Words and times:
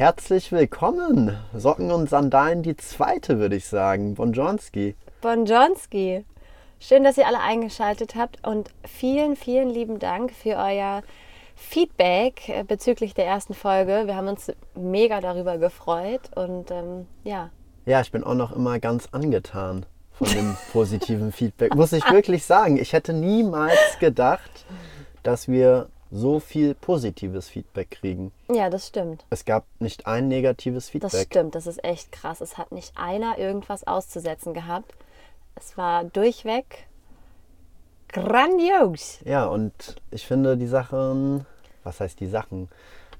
herzlich 0.00 0.50
willkommen. 0.50 1.36
Socken 1.54 1.90
und 1.92 2.08
Sandalen, 2.08 2.62
die 2.62 2.74
zweite, 2.74 3.38
würde 3.38 3.56
ich 3.56 3.66
sagen. 3.66 4.14
Bonjonski. 4.14 4.96
Bonjonski. 5.20 6.24
Schön, 6.78 7.04
dass 7.04 7.18
ihr 7.18 7.26
alle 7.26 7.40
eingeschaltet 7.40 8.14
habt 8.14 8.38
und 8.46 8.70
vielen, 8.82 9.36
vielen 9.36 9.68
lieben 9.68 9.98
Dank 9.98 10.32
für 10.32 10.56
euer 10.56 11.02
Feedback 11.54 12.48
äh, 12.48 12.64
bezüglich 12.64 13.12
der 13.12 13.26
ersten 13.26 13.52
Folge. 13.52 14.04
Wir 14.06 14.16
haben 14.16 14.28
uns 14.28 14.50
mega 14.74 15.20
darüber 15.20 15.58
gefreut 15.58 16.30
und 16.34 16.70
ähm, 16.70 17.06
ja. 17.22 17.50
Ja, 17.84 18.00
ich 18.00 18.10
bin 18.10 18.24
auch 18.24 18.32
noch 18.32 18.52
immer 18.56 18.78
ganz 18.78 19.06
angetan 19.12 19.84
von 20.12 20.28
dem 20.28 20.56
positiven 20.72 21.30
Feedback. 21.30 21.74
Muss 21.74 21.92
ich 21.92 22.10
wirklich 22.10 22.46
sagen. 22.46 22.78
Ich 22.78 22.94
hätte 22.94 23.12
niemals 23.12 23.98
gedacht, 24.00 24.64
dass 25.22 25.46
wir 25.46 25.90
so 26.10 26.40
viel 26.40 26.74
positives 26.74 27.48
Feedback 27.48 27.90
kriegen. 27.90 28.32
Ja, 28.48 28.70
das 28.70 28.88
stimmt. 28.88 29.24
Es 29.30 29.44
gab 29.44 29.64
nicht 29.78 30.06
ein 30.06 30.28
negatives 30.28 30.88
Feedback. 30.88 31.10
Das 31.12 31.22
stimmt, 31.22 31.54
das 31.54 31.66
ist 31.66 31.84
echt 31.84 32.12
krass. 32.12 32.40
Es 32.40 32.58
hat 32.58 32.72
nicht 32.72 32.96
einer 32.96 33.38
irgendwas 33.38 33.86
auszusetzen 33.86 34.54
gehabt. 34.54 34.92
Es 35.54 35.76
war 35.76 36.04
durchweg 36.04 36.86
grandios. 38.08 39.20
Ja, 39.24 39.46
und 39.46 39.72
ich 40.10 40.26
finde 40.26 40.56
die 40.56 40.66
Sachen, 40.66 41.46
was 41.84 42.00
heißt 42.00 42.18
die 42.18 42.26
Sachen? 42.26 42.68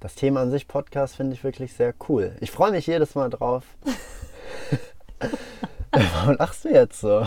Das 0.01 0.15
Thema 0.15 0.41
an 0.41 0.51
sich 0.51 0.67
Podcast 0.67 1.17
finde 1.17 1.34
ich 1.34 1.45
wirklich 1.45 1.75
sehr 1.75 1.95
cool. 2.09 2.34
Ich 2.41 2.51
freue 2.51 2.73
mich 2.73 2.87
jedes 2.87 3.15
Mal 3.15 3.31
drauf. 3.31 3.65
Warum 5.93 6.37
lachst 6.37 6.65
du 6.65 6.70
jetzt 6.70 7.01
so? 7.01 7.27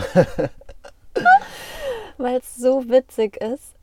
Weil 2.18 2.38
es 2.38 2.56
so 2.56 2.88
witzig 2.88 3.36
ist 3.38 3.73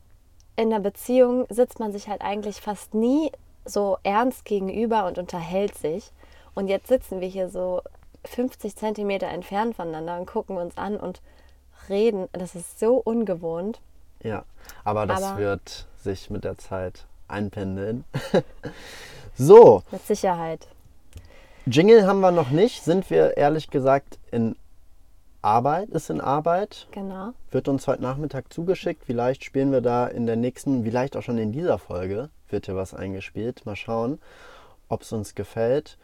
in 0.56 0.70
der 0.70 0.80
Beziehung 0.80 1.46
sitzt 1.50 1.80
man 1.80 1.92
sich 1.92 2.08
halt 2.08 2.22
eigentlich 2.22 2.62
fast 2.62 2.94
nie 2.94 3.32
so 3.66 3.98
ernst 4.04 4.46
gegenüber 4.46 5.06
und 5.06 5.18
unterhält 5.18 5.76
sich. 5.76 6.12
Und 6.54 6.68
jetzt 6.68 6.88
sitzen 6.88 7.22
wir 7.22 7.28
hier 7.28 7.50
so 7.50 7.82
50 8.26 8.76
Zentimeter 8.76 9.28
entfernt 9.28 9.76
voneinander 9.76 10.20
und 10.20 10.26
gucken 10.26 10.58
uns 10.58 10.78
an 10.78 10.98
und 10.98 11.22
reden. 11.90 12.28
Das 12.34 12.56
ist 12.56 12.80
so 12.80 12.96
ungewohnt. 12.98 13.80
Ja, 14.24 14.44
aber 14.84 15.06
das 15.06 15.24
aber 15.24 15.40
wird 15.40 15.88
sich 15.98 16.30
mit 16.30 16.44
der 16.44 16.58
Zeit 16.58 17.06
einpendeln. 17.28 18.04
so. 19.36 19.84
Mit 19.92 20.06
Sicherheit. 20.06 20.68
Jingle 21.66 22.06
haben 22.06 22.22
wir 22.22 22.32
noch 22.32 22.50
nicht, 22.50 22.84
sind 22.84 23.10
wir 23.10 23.38
ehrlich 23.38 23.70
gesagt 23.70 24.18
in 24.32 24.56
Arbeit 25.42 25.90
ist 25.90 26.10
in 26.10 26.22
Arbeit. 26.22 26.88
Genau. 26.92 27.32
Wird 27.50 27.68
uns 27.68 27.88
heute 27.88 28.02
Nachmittag 28.02 28.54
zugeschickt. 28.54 29.04
Vielleicht 29.06 29.44
spielen 29.44 29.72
wir 29.72 29.82
da 29.82 30.08
in 30.08 30.26
der 30.26 30.36
nächsten, 30.36 30.84
vielleicht 30.84 31.18
auch 31.18 31.24
schon 31.24 31.38
in 31.38 31.52
dieser 31.52 31.78
Folge, 31.78 32.30
wird 32.50 32.68
hier 32.68 32.76
was 32.76 32.94
eingespielt. 32.94 33.66
Mal 33.66 33.76
schauen, 33.76 34.20
ob 34.88 35.02
es 35.02 35.12
uns 35.12 35.36
gefällt. 35.36 35.98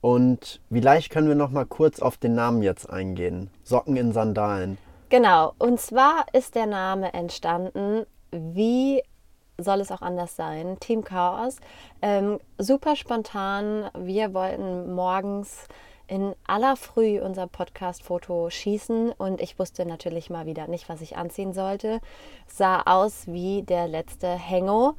Und 0.00 0.60
vielleicht 0.70 1.10
können 1.10 1.28
wir 1.28 1.36
noch 1.36 1.50
mal 1.50 1.64
kurz 1.64 2.00
auf 2.00 2.16
den 2.16 2.34
Namen 2.34 2.62
jetzt 2.62 2.90
eingehen. 2.90 3.50
Socken 3.62 3.96
in 3.96 4.12
Sandalen. 4.12 4.76
Genau. 5.08 5.54
Und 5.58 5.80
zwar 5.80 6.26
ist 6.32 6.54
der 6.54 6.66
Name 6.66 7.14
entstanden, 7.14 8.04
wie 8.30 9.02
soll 9.58 9.80
es 9.80 9.92
auch 9.92 10.02
anders 10.02 10.36
sein? 10.36 10.78
Team 10.80 11.04
Chaos. 11.04 11.56
Ähm, 12.00 12.40
super 12.58 12.96
spontan. 12.96 13.90
Wir 13.96 14.34
wollten 14.34 14.94
morgens 14.94 15.68
in 16.06 16.34
aller 16.46 16.76
Früh 16.76 17.20
unser 17.20 17.46
Podcast-Foto 17.46 18.50
schießen 18.50 19.12
und 19.12 19.40
ich 19.40 19.58
wusste 19.58 19.86
natürlich 19.86 20.30
mal 20.30 20.46
wieder 20.46 20.66
nicht, 20.66 20.88
was 20.88 21.00
ich 21.00 21.16
anziehen 21.16 21.52
sollte. 21.52 22.00
Sah 22.46 22.82
aus 22.82 23.26
wie 23.26 23.62
der 23.62 23.88
letzte 23.88 24.28
Hengo, 24.28 24.94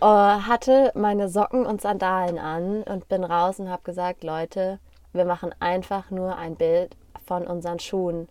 äh, 0.00 0.04
hatte 0.04 0.92
meine 0.94 1.28
Socken 1.28 1.66
und 1.66 1.80
Sandalen 1.80 2.38
an 2.38 2.82
und 2.82 3.08
bin 3.08 3.24
raus 3.24 3.60
und 3.60 3.70
habe 3.70 3.82
gesagt, 3.82 4.24
Leute, 4.24 4.78
wir 5.12 5.24
machen 5.24 5.54
einfach 5.60 6.10
nur 6.10 6.36
ein 6.36 6.56
Bild 6.56 6.96
von 7.26 7.46
unseren 7.46 7.78
Schuhen 7.78 8.28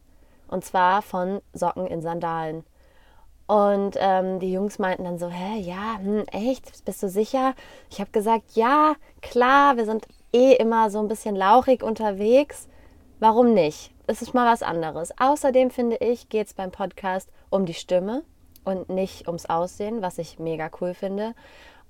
und 0.48 0.66
zwar 0.66 1.02
von 1.02 1.42
Socken 1.54 1.88
in 1.88 2.02
Sandalen. 2.02 2.64
Und 3.48 3.96
ähm, 3.98 4.40
die 4.40 4.54
Jungs 4.54 4.78
meinten 4.78 5.06
dann 5.06 5.18
so, 5.18 5.28
hä, 5.30 5.60
ja, 5.60 5.98
hm, 5.98 6.26
echt, 6.32 6.86
bist 6.86 7.02
du 7.02 7.10
sicher? 7.10 7.56
Ich 7.90 8.00
habe 8.00 8.12
gesagt, 8.12 8.52
ja, 8.54 8.94
klar, 9.24 9.76
wir 9.76 9.86
sind 9.86 10.06
eh 10.34 10.54
immer 10.54 10.90
so 10.90 11.00
ein 11.00 11.08
bisschen 11.08 11.36
lauchig 11.36 11.84
unterwegs. 11.84 12.68
Warum 13.20 13.54
nicht? 13.54 13.92
Es 14.08 14.22
ist 14.22 14.34
mal 14.34 14.52
was 14.52 14.64
anderes. 14.64 15.12
Außerdem 15.20 15.72
finde 15.72 15.98
ich, 15.98 16.30
geht 16.30 16.48
es 16.48 16.54
beim 16.54 16.72
Podcast 16.72 17.30
um 17.50 17.66
die 17.66 17.74
Stimme 17.74 18.24
und 18.64 18.90
nicht 18.90 19.28
ums 19.28 19.46
Aussehen, 19.46 20.02
was 20.02 20.18
ich 20.18 20.40
mega 20.40 20.70
cool 20.82 20.94
finde. 20.94 21.36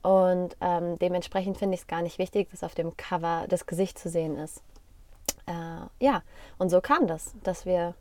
Und 0.02 0.56
ähm, 0.62 0.98
dementsprechend 1.00 1.58
finde 1.58 1.76
ich 1.76 1.82
es 1.82 1.88
gar 1.88 2.02
nicht 2.02 2.20
wichtig, 2.20 2.50
dass 2.52 2.64
auf 2.64 2.76
dem 2.76 2.96
Cover 2.96 3.46
das 3.50 3.66
Gesicht 3.66 4.00
zu 4.00 4.10
sehen 4.10 4.38
ist. 4.38 4.64
Äh, 5.46 6.06
ja, 6.06 6.24
und 6.58 6.70
so 6.70 6.80
kam 6.80 7.08
das, 7.08 7.36
dass 7.44 7.66
wir 7.66 7.96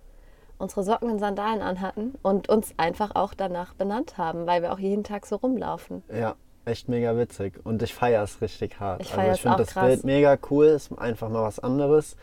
unsere 0.59 0.83
Socken 0.83 1.11
und 1.11 1.19
Sandalen 1.19 1.63
anhatten 1.63 2.15
und 2.23 2.49
uns 2.49 2.75
einfach 2.77 3.15
auch 3.15 3.35
danach 3.35 3.75
benannt 3.75 4.19
haben, 4.19 4.47
weil 4.47 4.63
wir 4.63 4.73
auch 4.73 4.79
jeden 4.79 5.05
Tag 5.05 5.27
so 5.27 5.37
rumlaufen. 5.37 6.03
Ja, 6.13 6.35
echt 6.69 6.89
mega 6.89 7.17
witzig 7.17 7.61
und 7.65 7.83
ich 7.83 7.95
feiere 7.95 8.23
es 8.23 8.41
richtig 8.41 8.79
hart. 8.79 9.03
Ich 9.03 9.17
also 9.17 9.33
ich 9.33 9.41
finde 9.41 9.59
das 9.59 9.69
krass. 9.69 9.87
Bild 9.87 10.05
mega 10.05 10.39
cool, 10.51 10.67
ist 10.67 10.97
einfach 10.99 11.29
mal 11.29 11.43
was 11.43 11.59
anderes. 11.59 12.17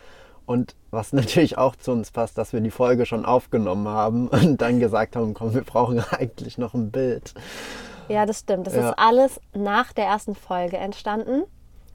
Und 0.45 0.75
was 0.91 1.11
natürlich 1.13 1.57
auch 1.57 1.75
zu 1.75 1.91
uns 1.91 2.11
passt, 2.11 2.38
dass 2.38 2.53
wir 2.53 2.61
die 2.61 2.72
Folge 2.72 3.06
schon 3.06 3.25
aufgenommen 3.25 3.88
haben 3.88 4.28
und 4.29 4.61
dann 4.61 4.79
gesagt 4.79 5.16
haben, 5.16 5.33
komm, 5.33 5.53
wir 5.53 5.63
brauchen 5.63 6.00
eigentlich 6.11 6.57
noch 6.57 6.73
ein 6.73 6.91
Bild. 6.91 7.33
Ja, 8.07 8.25
das 8.25 8.39
stimmt. 8.39 8.67
Das 8.67 8.75
ja. 8.75 8.89
ist 8.89 9.00
alles 9.00 9.41
nach 9.53 9.91
der 9.91 10.06
ersten 10.06 10.35
Folge 10.35 10.77
entstanden. 10.77 11.44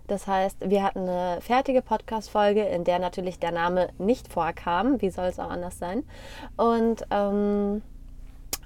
Das 0.08 0.26
heißt, 0.26 0.68
wir 0.68 0.82
hatten 0.82 1.08
eine 1.08 1.40
fertige 1.40 1.82
Podcast-Folge, 1.82 2.64
in 2.64 2.82
der 2.82 2.98
natürlich 2.98 3.38
der 3.38 3.52
Name 3.52 3.90
nicht 3.98 4.26
vorkam. 4.26 5.00
Wie 5.00 5.10
soll 5.10 5.26
es 5.26 5.38
auch 5.38 5.50
anders 5.50 5.78
sein? 5.78 6.02
Und 6.56 7.04
ähm, 7.12 7.82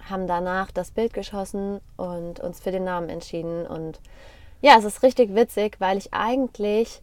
haben 0.09 0.27
danach 0.27 0.71
das 0.71 0.91
Bild 0.91 1.13
geschossen 1.13 1.81
und 1.97 2.41
uns 2.41 2.61
für 2.61 2.71
den 2.71 2.85
Namen 2.85 3.09
entschieden. 3.09 3.67
Und 3.67 4.01
ja, 4.61 4.77
es 4.79 4.85
ist 4.85 5.03
richtig 5.03 5.35
witzig, 5.35 5.77
weil 5.81 5.99
ich 5.99 6.13
eigentlich 6.13 7.03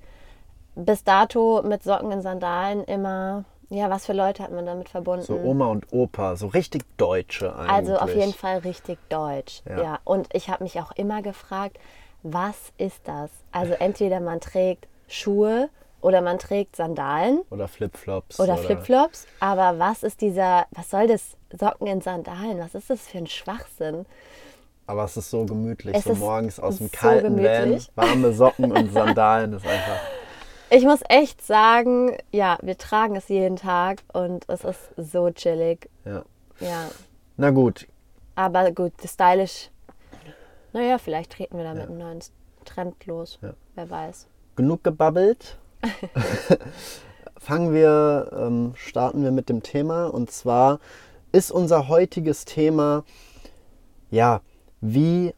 bis 0.75 1.03
dato 1.03 1.61
mit 1.63 1.83
Socken 1.83 2.11
in 2.11 2.21
Sandalen 2.21 2.83
immer, 2.85 3.43
ja, 3.69 3.89
was 3.89 4.05
für 4.05 4.13
Leute 4.13 4.43
hat 4.43 4.51
man 4.51 4.65
damit 4.65 4.89
verbunden? 4.89 5.25
So 5.25 5.37
Oma 5.37 5.67
und 5.67 5.91
Opa, 5.91 6.35
so 6.35 6.47
richtig 6.47 6.83
Deutsche 6.97 7.55
eigentlich. 7.55 7.71
Also 7.71 7.97
auf 7.97 8.15
jeden 8.15 8.33
Fall 8.33 8.59
richtig 8.59 8.97
deutsch, 9.09 9.61
ja. 9.67 9.81
ja. 9.81 9.99
Und 10.03 10.29
ich 10.33 10.49
habe 10.49 10.63
mich 10.63 10.79
auch 10.79 10.91
immer 10.93 11.21
gefragt, 11.21 11.77
was 12.23 12.71
ist 12.77 13.01
das? 13.05 13.31
Also 13.51 13.73
entweder 13.73 14.19
man 14.19 14.39
trägt 14.39 14.87
Schuhe 15.07 15.69
oder 16.01 16.21
man 16.21 16.39
trägt 16.39 16.75
Sandalen. 16.75 17.41
Oder 17.49 17.67
Flipflops. 17.67 18.39
Oder, 18.39 18.53
oder 18.53 18.61
Flipflops. 18.61 19.27
Aber 19.39 19.79
was 19.79 20.03
ist 20.03 20.21
dieser, 20.21 20.65
was 20.71 20.89
soll 20.89 21.07
das? 21.07 21.37
Socken 21.57 21.87
in 21.87 22.01
Sandalen, 22.01 22.59
was 22.59 22.75
ist 22.75 22.89
das 22.89 23.07
für 23.07 23.17
ein 23.17 23.27
Schwachsinn? 23.27 24.05
Aber 24.87 25.05
es 25.05 25.15
ist 25.15 25.29
so 25.29 25.45
gemütlich, 25.45 25.95
es 25.95 26.03
so 26.03 26.15
morgens 26.15 26.59
aus 26.59 26.77
dem 26.77 26.87
so 26.87 26.97
kalten 26.97 27.37
gemütlich. 27.37 27.89
Van, 27.95 28.07
warme 28.09 28.33
Socken 28.33 28.71
und 28.71 28.91
Sandalen 28.91 29.53
ist 29.53 29.65
einfach. 29.65 30.01
Ich 30.69 30.83
muss 30.85 31.01
echt 31.09 31.45
sagen, 31.45 32.17
ja, 32.31 32.57
wir 32.61 32.77
tragen 32.77 33.15
es 33.15 33.27
jeden 33.27 33.57
Tag 33.57 34.03
und 34.13 34.47
es 34.47 34.63
ist 34.63 34.79
so 34.95 35.29
chillig. 35.31 35.89
Ja. 36.05 36.23
Ja. 36.59 36.89
Na 37.37 37.49
gut. 37.49 37.87
Aber 38.35 38.71
gut, 38.71 38.93
stylisch. 39.03 39.69
Naja, 40.73 40.97
vielleicht 40.97 41.33
treten 41.33 41.57
wir 41.57 41.65
da 41.65 41.73
mit 41.73 41.83
ja. 41.83 41.89
einem 41.89 41.97
neuen 41.97 42.19
Trend 42.63 43.05
los. 43.05 43.39
Ja. 43.41 43.53
Wer 43.75 43.89
weiß. 43.89 44.27
Genug 44.55 44.83
gebabbelt. 44.83 45.57
Fangen 47.37 47.73
wir, 47.73 48.31
ähm, 48.33 48.73
starten 48.75 49.23
wir 49.23 49.31
mit 49.31 49.49
dem 49.49 49.63
Thema. 49.63 50.05
Und 50.05 50.31
zwar 50.31 50.79
ist 51.31 51.51
unser 51.51 51.87
heutiges 51.87 52.45
Thema, 52.45 53.03
ja, 54.09 54.41
wie 54.81 55.33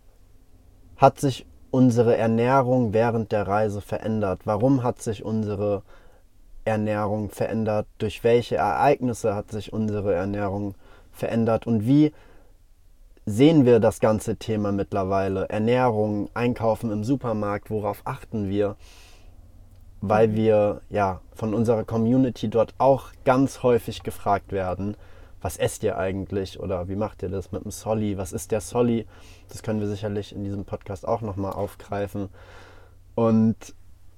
hat 0.98 1.20
sich 1.20 1.46
unsere 1.72 2.16
Ernährung 2.18 2.94
während 2.94 3.32
der 3.32 3.48
Reise 3.48 3.82
verändert? 3.82 4.42
Warum 4.46 4.84
hat 4.84 5.02
sich 5.02 5.24
unsere 5.24 5.84
Ernährung 6.66 7.30
verändert? 7.30 7.88
Durch 7.98 8.24
welche 8.24 8.56
Ereignisse 8.56 9.36
hat 9.36 9.52
sich 9.52 9.74
unsere 9.74 10.14
Ernährung 10.14 10.76
verändert? 11.12 11.68
Und 11.68 11.86
wie 11.86 12.14
sehen 13.26 13.66
wir 13.66 13.80
das 13.80 14.00
ganze 14.00 14.36
Thema 14.38 14.72
mittlerweile? 14.72 15.50
Ernährung, 15.50 16.30
Einkaufen 16.34 16.92
im 16.92 17.04
Supermarkt, 17.04 17.70
worauf 17.70 18.02
achten 18.06 18.50
wir? 18.50 18.76
weil 20.06 20.36
wir 20.36 20.82
ja 20.90 21.22
von 21.34 21.54
unserer 21.54 21.86
Community 21.86 22.50
dort 22.50 22.74
auch 22.78 23.12
ganz 23.24 23.64
häufig 23.64 24.04
gefragt 24.04 24.52
werden, 24.52 24.98
was 25.44 25.58
esst 25.58 25.84
ihr 25.84 25.98
eigentlich 25.98 26.60
oder 26.60 26.88
wie 26.88 26.96
macht 26.96 27.22
ihr 27.22 27.30
das 27.30 27.52
mit 27.52 27.66
dem 27.66 27.72
Solly? 27.72 28.18
Was 28.18 28.32
ist 28.32 28.52
der 28.52 28.62
Solly? 28.62 29.06
Das 29.50 29.62
können 29.62 29.82
wir 29.82 29.88
sicherlich 29.88 30.34
in 30.34 30.44
diesem 30.44 30.64
Podcast 30.64 31.06
auch 31.06 31.22
nochmal 31.22 31.52
aufgreifen. 31.52 32.30
Und 33.14 33.58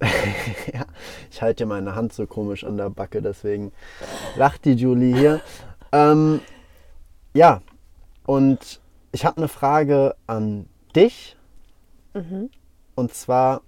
ja, 0.72 0.86
ich 1.30 1.42
halte 1.42 1.66
meine 1.66 1.96
Hand 1.96 2.12
so 2.12 2.26
komisch 2.26 2.64
an 2.64 2.76
der 2.76 2.90
Backe, 2.90 3.22
deswegen 3.22 3.72
lacht 4.36 4.64
die 4.64 4.74
Julie 4.74 5.16
hier. 5.16 5.40
Ähm, 5.90 6.40
ja, 7.34 7.60
und 8.24 8.80
ich 9.10 9.24
habe 9.24 9.38
eine 9.38 9.48
Frage 9.48 10.14
an 10.26 10.68
dich. 10.94 11.36
Mhm. 12.14 12.50
Und 12.94 13.14
zwar, 13.14 13.62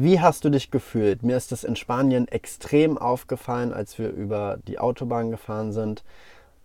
Wie 0.00 0.20
hast 0.20 0.44
du 0.44 0.48
dich 0.48 0.70
gefühlt? 0.70 1.24
Mir 1.24 1.36
ist 1.36 1.50
es 1.50 1.64
in 1.64 1.74
Spanien 1.74 2.28
extrem 2.28 2.96
aufgefallen, 2.96 3.72
als 3.72 3.98
wir 3.98 4.10
über 4.10 4.60
die 4.68 4.78
Autobahn 4.78 5.32
gefahren 5.32 5.72
sind, 5.72 6.04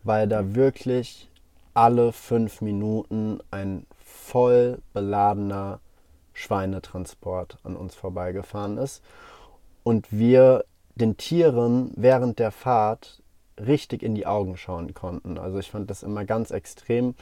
weil 0.03 0.27
da 0.27 0.53
wirklich 0.53 1.31
alle 1.73 2.11
fünf 2.11 2.61
Minuten 2.61 3.39
ein 3.49 3.87
voll 4.05 4.83
beladener 4.93 5.79
Schweinetransport 6.33 7.57
an 7.63 7.75
uns 7.75 7.95
vorbeigefahren 7.95 8.77
ist 8.77 9.01
und 9.81 10.11
wir 10.11 10.63
den 10.93 11.17
Tieren 11.17 11.91
während 11.95 12.37
der 12.37 12.51
Fahrt 12.51 13.23
richtig 13.57 14.03
in 14.03 14.13
die 14.13 14.27
Augen 14.27 14.57
schauen 14.57 14.93
konnten. 14.93 15.39
Also 15.39 15.57
ich 15.57 15.71
fand 15.71 15.89
das 15.89 16.03
immer 16.03 16.23
ganz 16.23 16.51
extrem. 16.51 17.15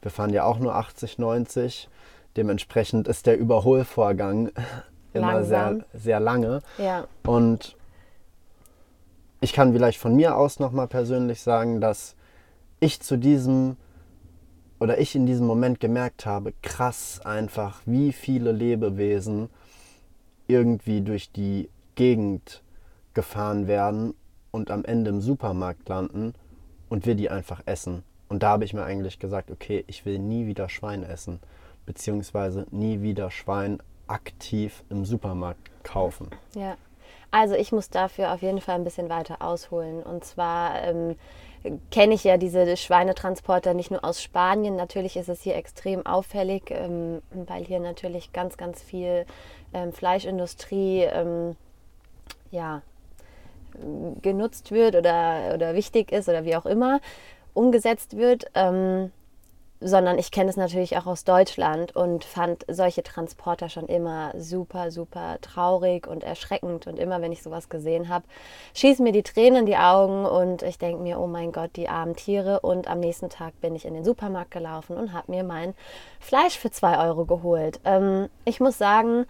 Wir 0.00 0.10
fahren 0.10 0.32
ja 0.32 0.44
auch 0.44 0.60
nur 0.60 0.76
80, 0.76 1.18
90. 1.18 1.90
Dementsprechend 2.38 3.06
ist 3.06 3.26
der 3.26 3.36
Überholvorgang 3.36 4.50
immer 5.18 5.44
sehr, 5.44 5.84
sehr 5.94 6.20
lange. 6.20 6.60
Ja. 6.78 7.06
Und 7.24 7.76
ich 9.40 9.52
kann 9.52 9.72
vielleicht 9.72 9.98
von 9.98 10.16
mir 10.16 10.36
aus 10.36 10.58
nochmal 10.58 10.88
persönlich 10.88 11.42
sagen, 11.42 11.80
dass 11.80 12.16
ich 12.80 13.00
zu 13.00 13.16
diesem 13.16 13.76
oder 14.80 14.98
ich 14.98 15.14
in 15.14 15.26
diesem 15.26 15.46
Moment 15.46 15.80
gemerkt 15.80 16.24
habe, 16.24 16.52
krass 16.62 17.20
einfach, 17.24 17.80
wie 17.84 18.12
viele 18.12 18.52
Lebewesen 18.52 19.50
irgendwie 20.46 21.00
durch 21.00 21.32
die 21.32 21.68
Gegend 21.94 22.62
gefahren 23.14 23.66
werden 23.66 24.14
und 24.50 24.70
am 24.70 24.84
Ende 24.84 25.10
im 25.10 25.20
Supermarkt 25.20 25.88
landen 25.88 26.34
und 26.88 27.06
wir 27.06 27.16
die 27.16 27.30
einfach 27.30 27.62
essen. 27.66 28.04
Und 28.28 28.42
da 28.42 28.50
habe 28.50 28.64
ich 28.64 28.74
mir 28.74 28.84
eigentlich 28.84 29.18
gesagt, 29.18 29.50
okay, 29.50 29.84
ich 29.88 30.04
will 30.04 30.18
nie 30.18 30.46
wieder 30.46 30.68
Schwein 30.68 31.02
essen, 31.02 31.40
beziehungsweise 31.86 32.66
nie 32.70 33.00
wieder 33.02 33.30
Schwein 33.30 33.78
aktiv 34.08 34.82
im 34.90 35.04
Supermarkt 35.04 35.70
kaufen. 35.84 36.30
Ja, 36.54 36.76
also 37.30 37.54
ich 37.54 37.72
muss 37.72 37.90
dafür 37.90 38.32
auf 38.32 38.42
jeden 38.42 38.60
Fall 38.60 38.76
ein 38.76 38.84
bisschen 38.84 39.08
weiter 39.08 39.42
ausholen. 39.42 40.02
Und 40.02 40.24
zwar 40.24 40.82
ähm, 40.82 41.16
kenne 41.90 42.14
ich 42.14 42.24
ja 42.24 42.36
diese 42.36 42.76
Schweinetransporter 42.76 43.74
nicht 43.74 43.90
nur 43.90 44.04
aus 44.04 44.22
Spanien. 44.22 44.76
Natürlich 44.76 45.16
ist 45.16 45.28
es 45.28 45.42
hier 45.42 45.56
extrem 45.56 46.06
auffällig, 46.06 46.70
ähm, 46.70 47.22
weil 47.30 47.64
hier 47.64 47.80
natürlich 47.80 48.32
ganz, 48.32 48.56
ganz 48.56 48.82
viel 48.82 49.26
ähm, 49.74 49.92
Fleischindustrie 49.92 51.02
ähm, 51.02 51.56
ja, 52.50 52.82
genutzt 54.22 54.70
wird 54.70 54.96
oder, 54.96 55.52
oder 55.54 55.74
wichtig 55.74 56.12
ist 56.12 56.28
oder 56.28 56.44
wie 56.44 56.56
auch 56.56 56.66
immer 56.66 57.00
umgesetzt 57.54 58.16
wird. 58.16 58.46
Ähm, 58.54 59.12
sondern 59.80 60.18
ich 60.18 60.30
kenne 60.30 60.50
es 60.50 60.56
natürlich 60.56 60.96
auch 60.96 61.06
aus 61.06 61.24
Deutschland 61.24 61.94
und 61.94 62.24
fand 62.24 62.64
solche 62.68 63.02
Transporter 63.02 63.68
schon 63.68 63.86
immer 63.86 64.32
super, 64.36 64.90
super 64.90 65.38
traurig 65.40 66.06
und 66.06 66.24
erschreckend. 66.24 66.86
Und 66.86 66.98
immer, 66.98 67.20
wenn 67.22 67.32
ich 67.32 67.42
sowas 67.42 67.68
gesehen 67.68 68.08
habe, 68.08 68.24
schießen 68.74 69.04
mir 69.04 69.12
die 69.12 69.22
Tränen 69.22 69.60
in 69.60 69.66
die 69.66 69.76
Augen 69.76 70.24
und 70.26 70.62
ich 70.62 70.78
denke 70.78 71.02
mir, 71.02 71.20
oh 71.20 71.28
mein 71.28 71.52
Gott, 71.52 71.70
die 71.76 71.88
armen 71.88 72.16
Tiere. 72.16 72.60
Und 72.60 72.88
am 72.88 72.98
nächsten 72.98 73.30
Tag 73.30 73.60
bin 73.60 73.76
ich 73.76 73.84
in 73.84 73.94
den 73.94 74.04
Supermarkt 74.04 74.50
gelaufen 74.50 74.96
und 74.96 75.12
habe 75.12 75.30
mir 75.30 75.44
mein 75.44 75.74
Fleisch 76.18 76.58
für 76.58 76.70
zwei 76.70 76.98
Euro 77.06 77.24
geholt. 77.24 77.80
Ähm, 77.84 78.28
ich 78.44 78.58
muss 78.58 78.78
sagen, 78.78 79.26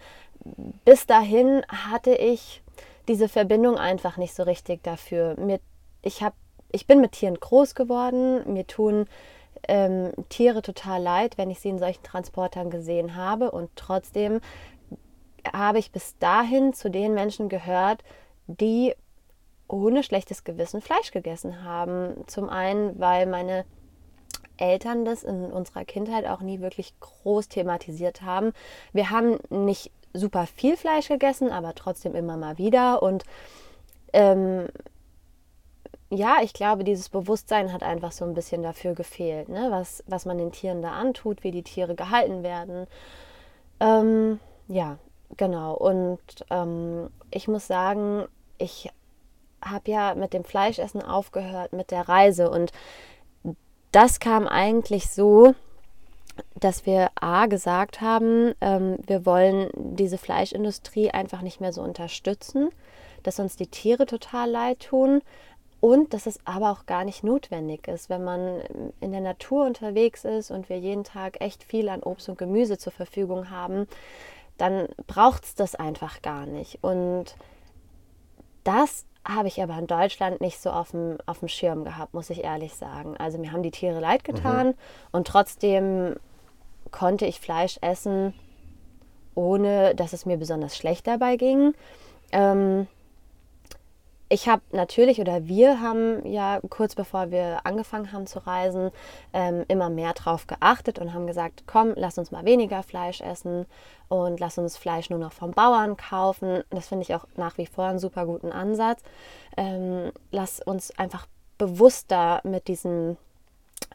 bis 0.83 1.05
dahin 1.05 1.63
hatte 1.67 2.15
ich 2.15 2.63
diese 3.07 3.27
Verbindung 3.27 3.77
einfach 3.77 4.17
nicht 4.17 4.33
so 4.33 4.43
richtig 4.43 4.83
dafür. 4.83 5.35
Mir, 5.39 5.59
ich, 6.01 6.23
hab, 6.23 6.33
ich 6.71 6.87
bin 6.87 7.01
mit 7.01 7.11
Tieren 7.11 7.39
groß 7.39 7.75
geworden, 7.75 8.51
mir 8.51 8.65
tun 8.65 9.07
ähm, 9.67 10.11
Tiere 10.29 10.61
total 10.61 11.01
leid, 11.01 11.37
wenn 11.37 11.49
ich 11.49 11.59
sie 11.59 11.69
in 11.69 11.79
solchen 11.79 12.03
Transportern 12.03 12.69
gesehen 12.69 13.15
habe. 13.15 13.51
Und 13.51 13.69
trotzdem 13.75 14.41
habe 15.51 15.79
ich 15.79 15.91
bis 15.91 16.17
dahin 16.17 16.73
zu 16.73 16.89
den 16.89 17.13
Menschen 17.13 17.49
gehört, 17.49 18.03
die 18.47 18.93
ohne 19.67 20.03
schlechtes 20.03 20.43
Gewissen 20.43 20.81
Fleisch 20.81 21.11
gegessen 21.11 21.63
haben. 21.63 22.23
Zum 22.27 22.49
einen, 22.49 22.99
weil 22.99 23.25
meine 23.25 23.65
Eltern 24.57 25.05
das 25.05 25.23
in 25.23 25.51
unserer 25.51 25.85
Kindheit 25.85 26.25
auch 26.25 26.41
nie 26.41 26.59
wirklich 26.59 26.93
groß 26.99 27.47
thematisiert 27.47 28.21
haben. 28.21 28.53
Wir 28.93 29.09
haben 29.09 29.37
nicht 29.49 29.91
super 30.13 30.47
viel 30.47 30.75
Fleisch 30.75 31.07
gegessen, 31.07 31.51
aber 31.51 31.75
trotzdem 31.75 32.15
immer 32.15 32.35
mal 32.35 32.57
wieder. 32.57 33.01
Und 33.01 33.23
ähm, 34.13 34.67
ja, 36.09 36.37
ich 36.41 36.53
glaube, 36.53 36.83
dieses 36.83 37.09
Bewusstsein 37.09 37.71
hat 37.71 37.83
einfach 37.83 38.11
so 38.11 38.25
ein 38.25 38.33
bisschen 38.33 38.63
dafür 38.63 38.95
gefehlt, 38.95 39.47
ne? 39.49 39.67
was, 39.69 40.03
was 40.07 40.25
man 40.25 40.37
den 40.37 40.51
Tieren 40.51 40.81
da 40.81 40.91
antut, 40.91 41.43
wie 41.43 41.51
die 41.51 41.63
Tiere 41.63 41.95
gehalten 41.95 42.41
werden. 42.41 42.87
Ähm, 43.79 44.39
ja, 44.67 44.97
genau. 45.37 45.75
Und 45.75 46.19
ähm, 46.49 47.09
ich 47.29 47.47
muss 47.47 47.67
sagen, 47.67 48.25
ich 48.57 48.89
habe 49.61 49.91
ja 49.91 50.15
mit 50.15 50.33
dem 50.33 50.43
Fleischessen 50.43 51.01
aufgehört, 51.01 51.73
mit 51.73 51.91
der 51.91 52.09
Reise. 52.09 52.49
Und 52.49 52.71
das 53.91 54.19
kam 54.19 54.47
eigentlich 54.47 55.11
so, 55.11 55.53
dass 56.55 56.85
wir 56.85 57.09
A 57.19 57.45
gesagt 57.45 58.01
haben, 58.01 58.53
ähm, 58.61 58.97
wir 59.05 59.25
wollen 59.25 59.69
diese 59.75 60.17
Fleischindustrie 60.17 61.11
einfach 61.11 61.41
nicht 61.41 61.61
mehr 61.61 61.73
so 61.73 61.81
unterstützen, 61.81 62.69
dass 63.23 63.39
uns 63.39 63.57
die 63.57 63.67
Tiere 63.67 64.05
total 64.05 64.49
leid 64.49 64.79
tun 64.79 65.21
und 65.81 66.13
dass 66.13 66.25
es 66.25 66.39
aber 66.45 66.71
auch 66.71 66.85
gar 66.85 67.05
nicht 67.05 67.23
notwendig 67.23 67.87
ist, 67.87 68.09
wenn 68.09 68.23
man 68.23 68.61
in 68.99 69.11
der 69.11 69.21
Natur 69.21 69.65
unterwegs 69.65 70.25
ist 70.25 70.51
und 70.51 70.69
wir 70.69 70.77
jeden 70.77 71.03
Tag 71.03 71.39
echt 71.39 71.63
viel 71.63 71.87
an 71.89 72.03
Obst 72.03 72.27
und 72.27 72.37
Gemüse 72.37 72.77
zur 72.77 72.91
Verfügung 72.91 73.49
haben, 73.49 73.87
dann 74.57 74.87
braucht 75.07 75.45
es 75.45 75.55
das 75.55 75.75
einfach 75.75 76.21
gar 76.21 76.45
nicht. 76.45 76.79
Und 76.81 77.35
das 78.65 79.05
habe 79.25 79.47
ich 79.47 79.61
aber 79.61 79.77
in 79.77 79.87
Deutschland 79.87 80.41
nicht 80.41 80.61
so 80.61 80.69
auf 80.69 80.91
dem, 80.91 81.17
auf 81.25 81.39
dem 81.39 81.47
Schirm 81.47 81.85
gehabt, 81.85 82.13
muss 82.13 82.29
ich 82.29 82.43
ehrlich 82.43 82.75
sagen. 82.75 83.15
Also 83.17 83.37
mir 83.37 83.51
haben 83.51 83.63
die 83.63 83.71
Tiere 83.71 83.99
leid 83.99 84.23
getan 84.23 84.67
mhm. 84.67 84.73
und 85.11 85.27
trotzdem 85.27 86.15
konnte 86.91 87.25
ich 87.25 87.39
Fleisch 87.39 87.77
essen, 87.81 88.33
ohne 89.33 89.95
dass 89.95 90.11
es 90.11 90.25
mir 90.25 90.37
besonders 90.37 90.75
schlecht 90.75 91.07
dabei 91.07 91.37
ging. 91.37 91.73
Ähm, 92.31 92.87
ich 94.29 94.47
habe 94.47 94.61
natürlich 94.71 95.19
oder 95.19 95.47
wir 95.47 95.81
haben 95.81 96.25
ja 96.25 96.59
kurz 96.69 96.93
bevor 96.93 97.31
wir 97.31 97.65
angefangen 97.65 98.11
haben 98.11 98.27
zu 98.27 98.45
reisen 98.45 98.91
ähm, 99.33 99.65
immer 99.67 99.89
mehr 99.89 100.13
drauf 100.13 100.45
geachtet 100.45 100.99
und 100.99 101.13
haben 101.13 101.25
gesagt, 101.25 101.63
komm, 101.65 101.93
lass 101.95 102.19
uns 102.19 102.31
mal 102.31 102.45
weniger 102.45 102.83
Fleisch 102.83 103.21
essen 103.21 103.65
und 104.07 104.39
lass 104.39 104.59
uns 104.59 104.77
Fleisch 104.77 105.09
nur 105.09 105.19
noch 105.19 105.33
vom 105.33 105.51
Bauern 105.51 105.97
kaufen. 105.97 106.63
Das 106.69 106.87
finde 106.87 107.03
ich 107.03 107.15
auch 107.15 107.25
nach 107.37 107.57
wie 107.57 107.65
vor 107.65 107.85
einen 107.85 107.99
super 107.99 108.25
guten 108.25 108.51
Ansatz. 108.51 109.01
Ähm, 109.57 110.11
lass 110.31 110.59
uns 110.61 110.97
einfach 110.97 111.25
bewusster 111.57 112.41
mit 112.43 112.67
diesen 112.67 113.17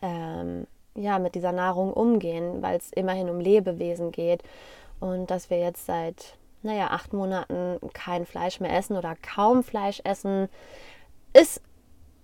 ähm, 0.03 0.67
ja, 0.97 1.19
mit 1.19 1.35
dieser 1.35 1.53
Nahrung 1.53 1.93
umgehen, 1.93 2.63
weil 2.63 2.77
es 2.79 2.93
immerhin 2.93 3.29
um 3.29 3.41
Lebewesen 3.41 4.13
geht 4.13 4.43
und 5.01 5.31
dass 5.31 5.51
wir 5.51 5.59
jetzt 5.59 5.87
seit 5.87 6.37
naja, 6.65 6.89
acht 6.89 7.13
Monaten 7.13 7.79
kein 7.93 8.27
Fleisch 8.27 8.61
mehr 8.61 8.77
essen 8.77 8.97
oder 8.97 9.15
kaum 9.17 9.63
Fleisch 9.63 10.01
essen, 10.05 10.49
ist 11.33 11.61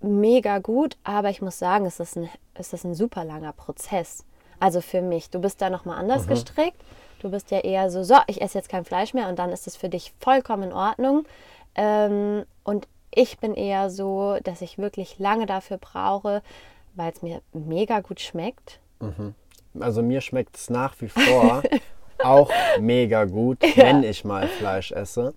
mega 0.01 0.59
gut, 0.59 0.97
aber 1.03 1.29
ich 1.29 1.41
muss 1.41 1.59
sagen, 1.59 1.85
es 1.85 1.99
ist 1.99 2.17
ein, 2.17 2.29
es 2.55 2.73
ist 2.73 2.83
ein 2.83 2.95
super 2.95 3.23
langer 3.23 3.53
Prozess. 3.53 4.25
Also 4.59 4.81
für 4.81 5.01
mich, 5.01 5.29
du 5.29 5.39
bist 5.39 5.61
da 5.61 5.69
nochmal 5.69 5.97
anders 5.97 6.25
mhm. 6.25 6.29
gestrickt. 6.29 6.81
Du 7.19 7.29
bist 7.29 7.51
ja 7.51 7.59
eher 7.59 7.91
so, 7.91 8.03
so, 8.03 8.15
ich 8.27 8.41
esse 8.41 8.57
jetzt 8.57 8.69
kein 8.69 8.83
Fleisch 8.83 9.13
mehr 9.13 9.29
und 9.29 9.37
dann 9.37 9.51
ist 9.51 9.67
es 9.67 9.75
für 9.75 9.89
dich 9.89 10.13
vollkommen 10.19 10.63
in 10.63 10.73
Ordnung. 10.73 11.27
Ähm, 11.75 12.45
und 12.63 12.87
ich 13.13 13.37
bin 13.37 13.53
eher 13.53 13.89
so, 13.89 14.37
dass 14.43 14.61
ich 14.61 14.77
wirklich 14.77 15.19
lange 15.19 15.45
dafür 15.45 15.77
brauche, 15.77 16.41
weil 16.95 17.11
es 17.11 17.21
mir 17.21 17.41
mega 17.53 17.99
gut 17.99 18.19
schmeckt. 18.19 18.79
Mhm. 18.99 19.35
Also 19.79 20.01
mir 20.01 20.21
schmeckt 20.21 20.57
es 20.57 20.69
nach 20.69 20.99
wie 20.99 21.09
vor 21.09 21.61
auch 22.23 22.51
mega 22.79 23.25
gut, 23.25 23.63
ja. 23.75 23.83
wenn 23.83 24.03
ich 24.03 24.25
mal 24.25 24.47
Fleisch 24.47 24.91
esse. 24.91 25.33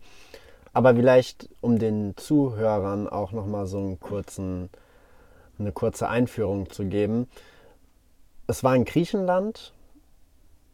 Aber 0.73 0.95
vielleicht, 0.95 1.49
um 1.61 1.79
den 1.79 2.17
Zuhörern 2.17 3.09
auch 3.09 3.33
nochmal 3.33 3.67
so 3.67 3.79
einen 3.79 4.01
kurzen, 4.01 4.71
eine 5.59 5.73
kurze 5.73 6.09
Einführung 6.09 6.69
zu 6.69 6.85
geben. 6.87 7.29
Es 8.49 8.65
war 8.65 8.75
in 8.75 8.85
Griechenland. 8.85 9.73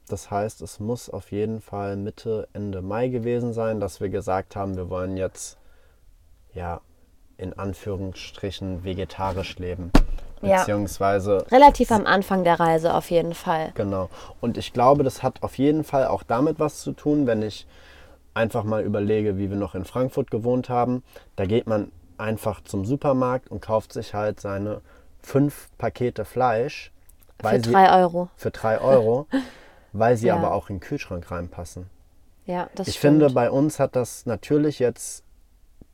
Das 0.09 0.31
heißt, 0.31 0.63
es 0.63 0.81
muss 0.81 1.09
auf 1.09 1.31
jeden 1.31 1.61
Fall 1.61 1.97
Mitte, 1.97 2.49
Ende 2.53 2.83
Mai 2.83 3.09
gewesen 3.09 3.53
sein, 3.53 3.79
dass 3.79 4.01
wir 4.01 4.09
gesagt 4.09 4.57
haben, 4.57 4.77
wir 4.77 4.91
wollen 4.91 5.17
jetzt 5.17 5.59
ja 6.53 6.81
in 7.37 7.53
Anführungsstrichen 7.53 8.85
vegetarisch 8.85 9.59
leben. 9.59 9.93
Beziehungsweise. 10.41 11.45
Relativ 11.51 11.91
am 11.93 12.07
Anfang 12.07 12.45
der 12.45 12.59
Reise 12.59 12.95
auf 12.95 13.11
jeden 13.11 13.35
Fall. 13.35 13.73
Genau. 13.75 14.09
Und 14.41 14.57
ich 14.57 14.73
glaube, 14.73 15.05
das 15.05 15.23
hat 15.23 15.43
auf 15.43 15.59
jeden 15.59 15.85
Fall 15.85 16.07
auch 16.07 16.23
damit 16.23 16.59
was 16.59 16.81
zu 16.81 16.93
tun, 16.93 17.27
wenn 17.27 17.43
ich 17.43 17.67
einfach 18.35 18.65
mal 18.65 18.83
überlege, 18.83 19.39
wie 19.39 19.51
wir 19.51 19.57
noch 19.57 19.75
in 19.75 19.85
Frankfurt 19.85 20.31
gewohnt 20.31 20.69
haben. 20.69 21.03
Da 21.37 21.45
geht 21.45 21.67
man 21.67 21.93
einfach 22.17 22.63
zum 22.63 22.85
Supermarkt 22.85 23.51
und 23.51 23.61
kauft 23.61 23.93
sich 23.93 24.15
halt 24.15 24.41
seine 24.41 24.81
fünf 25.23 25.69
Pakete 25.79 26.25
Fleisch. 26.25 26.93
für 27.43 27.59
drei 27.59 28.01
Euro. 28.01 28.29
Für 28.37 28.51
drei 28.51 28.81
Euro, 28.81 29.27
weil 29.93 30.17
sie 30.17 30.29
ja. 30.29 30.37
aber 30.37 30.53
auch 30.53 30.71
in 30.71 30.77
den 30.77 30.81
Kühlschrank 30.81 31.31
reinpassen. 31.31 31.89
Ja, 32.47 32.69
das 32.75 32.89
ich 32.89 32.99
stimmt. 32.99 33.21
finde, 33.21 33.35
bei 33.35 33.51
uns 33.51 33.79
hat 33.79 33.97
das 33.97 34.27
natürlich 34.27 34.79
jetzt 34.79 35.25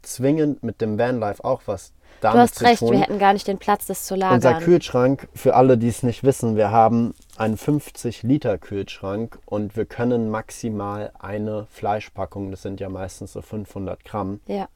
zwingend 0.06 0.62
mit 0.62 0.80
dem 0.80 0.98
Vanlife 0.98 1.44
auch 1.44 1.62
was 1.66 1.92
damit 2.22 2.36
du 2.36 2.40
hast 2.40 2.54
zu 2.54 2.64
recht, 2.64 2.78
tun. 2.78 2.92
wir 2.92 3.00
hätten 3.00 3.18
gar 3.18 3.34
nicht 3.34 3.46
den 3.46 3.58
Platz, 3.58 3.86
das 3.86 4.06
zu 4.06 4.14
Unser 4.14 4.30
lagern. 4.30 4.62
Kühlschrank, 4.62 5.28
für 5.34 5.54
alle, 5.54 5.76
die 5.76 5.88
es 5.88 6.02
nicht 6.02 6.24
wissen, 6.24 6.56
wir 6.56 6.70
haben 6.70 7.14
einen 7.36 7.58
50-Liter-Kühlschrank 7.58 9.38
und 9.44 9.76
wir 9.76 9.84
können 9.84 10.30
maximal 10.30 11.12
eine 11.18 11.66
Fleischpackung, 11.70 12.50
das 12.50 12.62
sind 12.62 12.80
ja 12.80 12.88
meistens 12.88 13.34
so 13.34 13.42
500 13.42 14.02
Gramm, 14.02 14.40
ja. 14.46 14.66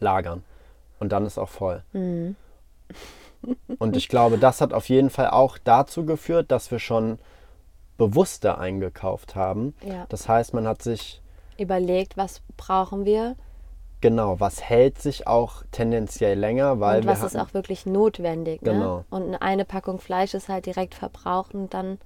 lagern. 0.00 0.42
Und 0.98 1.12
dann 1.12 1.26
ist 1.26 1.38
auch 1.38 1.48
voll. 1.48 1.84
Mhm. 1.92 2.34
Und 3.78 3.96
ich 3.96 4.08
glaube, 4.08 4.38
das 4.38 4.60
hat 4.60 4.72
auf 4.72 4.88
jeden 4.88 5.10
Fall 5.10 5.30
auch 5.30 5.58
dazu 5.62 6.04
geführt, 6.04 6.50
dass 6.50 6.70
wir 6.70 6.78
schon 6.78 7.18
bewusster 7.96 8.58
eingekauft 8.58 9.34
haben. 9.34 9.74
Ja. 9.84 10.06
Das 10.08 10.28
heißt, 10.28 10.54
man 10.54 10.66
hat 10.66 10.82
sich 10.82 11.20
Überlegt, 11.56 12.16
was 12.16 12.42
brauchen 12.56 13.04
wir 13.04 13.36
genau, 14.04 14.38
was 14.38 14.62
hält 14.62 15.00
sich 15.00 15.26
auch 15.26 15.62
tendenziell 15.72 16.38
länger, 16.38 16.78
weil 16.78 17.00
und 17.00 17.06
was 17.06 17.22
ist 17.22 17.34
hatten- 17.34 17.38
auch 17.48 17.54
wirklich 17.54 17.86
notwendig. 17.86 18.60
Genau. 18.62 18.98
Ne? 18.98 19.04
Und 19.08 19.34
eine 19.36 19.64
Packung 19.64 19.98
Fleisch 19.98 20.34
ist 20.34 20.50
halt 20.50 20.66
direkt 20.66 20.94
verbraucht 20.94 21.54
und 21.54 21.72
dann, 21.72 21.98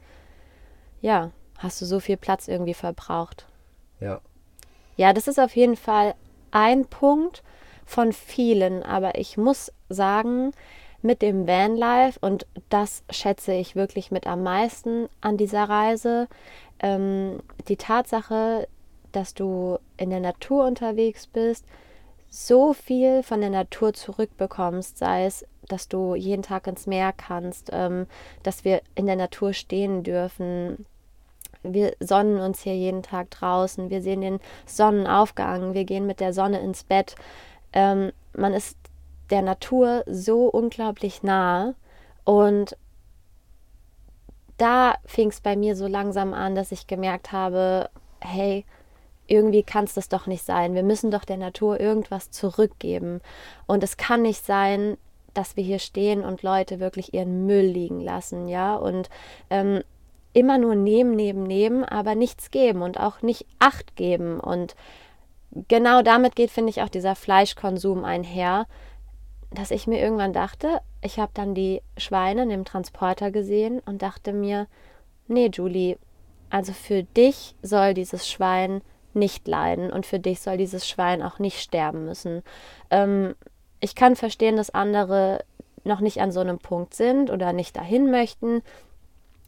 ja, 1.00 1.32
hast 1.58 1.80
du 1.80 1.86
so 1.86 1.98
viel 1.98 2.16
Platz 2.16 2.46
irgendwie 2.46 2.74
verbraucht. 2.74 3.46
ja, 3.98 4.20
Ja, 4.96 5.12
das 5.12 5.26
ist 5.26 5.40
auf 5.40 5.56
jeden 5.56 5.74
Fall 5.76 6.14
ein 6.52 6.86
Punkt 6.86 7.42
von 7.84 8.12
vielen, 8.12 8.84
aber 8.84 9.18
ich 9.18 9.36
muss 9.36 9.72
sagen, 9.88 10.52
mit 11.02 11.20
dem 11.20 11.48
Vanlife, 11.48 12.18
und 12.20 12.46
das 12.68 13.02
schätze 13.10 13.54
ich 13.54 13.74
wirklich 13.74 14.12
mit 14.12 14.28
am 14.28 14.44
meisten 14.44 15.08
an 15.20 15.36
dieser 15.36 15.64
Reise, 15.68 16.28
ähm, 16.80 17.40
die 17.66 17.76
Tatsache, 17.76 18.68
dass 19.10 19.34
du 19.34 19.78
in 19.96 20.10
der 20.10 20.20
Natur 20.20 20.64
unterwegs 20.64 21.26
bist, 21.26 21.64
so 22.30 22.72
viel 22.72 23.22
von 23.22 23.40
der 23.40 23.50
Natur 23.50 23.92
zurückbekommst, 23.94 24.98
sei 24.98 25.24
es, 25.26 25.46
dass 25.66 25.88
du 25.88 26.14
jeden 26.14 26.42
Tag 26.42 26.66
ins 26.66 26.86
Meer 26.86 27.12
kannst, 27.12 27.70
ähm, 27.72 28.06
dass 28.42 28.64
wir 28.64 28.82
in 28.94 29.06
der 29.06 29.16
Natur 29.16 29.52
stehen 29.52 30.02
dürfen, 30.02 30.86
wir 31.62 31.94
sonnen 32.00 32.38
uns 32.38 32.62
hier 32.62 32.76
jeden 32.76 33.02
Tag 33.02 33.30
draußen, 33.30 33.90
wir 33.90 34.02
sehen 34.02 34.20
den 34.20 34.40
Sonnenaufgang, 34.66 35.74
wir 35.74 35.84
gehen 35.84 36.06
mit 36.06 36.20
der 36.20 36.32
Sonne 36.32 36.60
ins 36.60 36.84
Bett. 36.84 37.14
Ähm, 37.72 38.12
man 38.32 38.54
ist 38.54 38.76
der 39.30 39.42
Natur 39.42 40.04
so 40.06 40.46
unglaublich 40.46 41.22
nahe 41.22 41.74
und 42.24 42.76
da 44.56 44.96
fing 45.04 45.28
es 45.28 45.40
bei 45.40 45.56
mir 45.56 45.76
so 45.76 45.86
langsam 45.86 46.34
an, 46.34 46.54
dass 46.54 46.72
ich 46.72 46.86
gemerkt 46.86 47.32
habe, 47.32 47.90
hey, 48.20 48.64
irgendwie 49.28 49.62
kann 49.62 49.84
es 49.84 49.94
das 49.94 50.08
doch 50.08 50.26
nicht 50.26 50.44
sein. 50.44 50.74
Wir 50.74 50.82
müssen 50.82 51.10
doch 51.10 51.24
der 51.24 51.36
Natur 51.36 51.78
irgendwas 51.78 52.30
zurückgeben. 52.30 53.20
Und 53.66 53.84
es 53.84 53.96
kann 53.96 54.22
nicht 54.22 54.44
sein, 54.44 54.96
dass 55.34 55.56
wir 55.56 55.62
hier 55.62 55.78
stehen 55.78 56.24
und 56.24 56.42
Leute 56.42 56.80
wirklich 56.80 57.14
ihren 57.14 57.46
Müll 57.46 57.66
liegen 57.66 58.00
lassen, 58.00 58.48
ja. 58.48 58.74
Und 58.74 59.08
ähm, 59.50 59.82
immer 60.32 60.58
nur 60.58 60.74
nehmen, 60.74 61.14
nehmen, 61.14 61.44
nehmen, 61.44 61.84
aber 61.84 62.14
nichts 62.14 62.50
geben 62.50 62.82
und 62.82 62.98
auch 62.98 63.22
nicht 63.22 63.46
Acht 63.58 63.96
geben. 63.96 64.40
Und 64.40 64.74
genau 65.68 66.02
damit 66.02 66.34
geht, 66.34 66.50
finde 66.50 66.70
ich, 66.70 66.82
auch 66.82 66.88
dieser 66.88 67.14
Fleischkonsum 67.14 68.04
einher, 68.04 68.66
dass 69.50 69.70
ich 69.70 69.86
mir 69.86 70.00
irgendwann 70.00 70.32
dachte, 70.32 70.80
ich 71.02 71.18
habe 71.18 71.30
dann 71.34 71.54
die 71.54 71.82
Schweine 71.96 72.42
in 72.42 72.48
dem 72.50 72.64
Transporter 72.64 73.30
gesehen 73.30 73.80
und 73.84 74.02
dachte 74.02 74.32
mir, 74.32 74.66
nee, 75.26 75.50
Julie, 75.52 75.98
also 76.50 76.72
für 76.72 77.02
dich 77.02 77.54
soll 77.62 77.94
dieses 77.94 78.28
Schwein 78.28 78.82
nicht 79.14 79.48
leiden 79.48 79.90
und 79.92 80.06
für 80.06 80.18
dich 80.18 80.40
soll 80.40 80.56
dieses 80.56 80.88
Schwein 80.88 81.22
auch 81.22 81.38
nicht 81.38 81.60
sterben 81.60 82.04
müssen. 82.04 82.42
Ähm, 82.90 83.34
ich 83.80 83.94
kann 83.94 84.16
verstehen, 84.16 84.56
dass 84.56 84.70
andere 84.70 85.44
noch 85.84 86.00
nicht 86.00 86.20
an 86.20 86.32
so 86.32 86.40
einem 86.40 86.58
Punkt 86.58 86.94
sind 86.94 87.30
oder 87.30 87.52
nicht 87.52 87.76
dahin 87.76 88.10
möchten. 88.10 88.62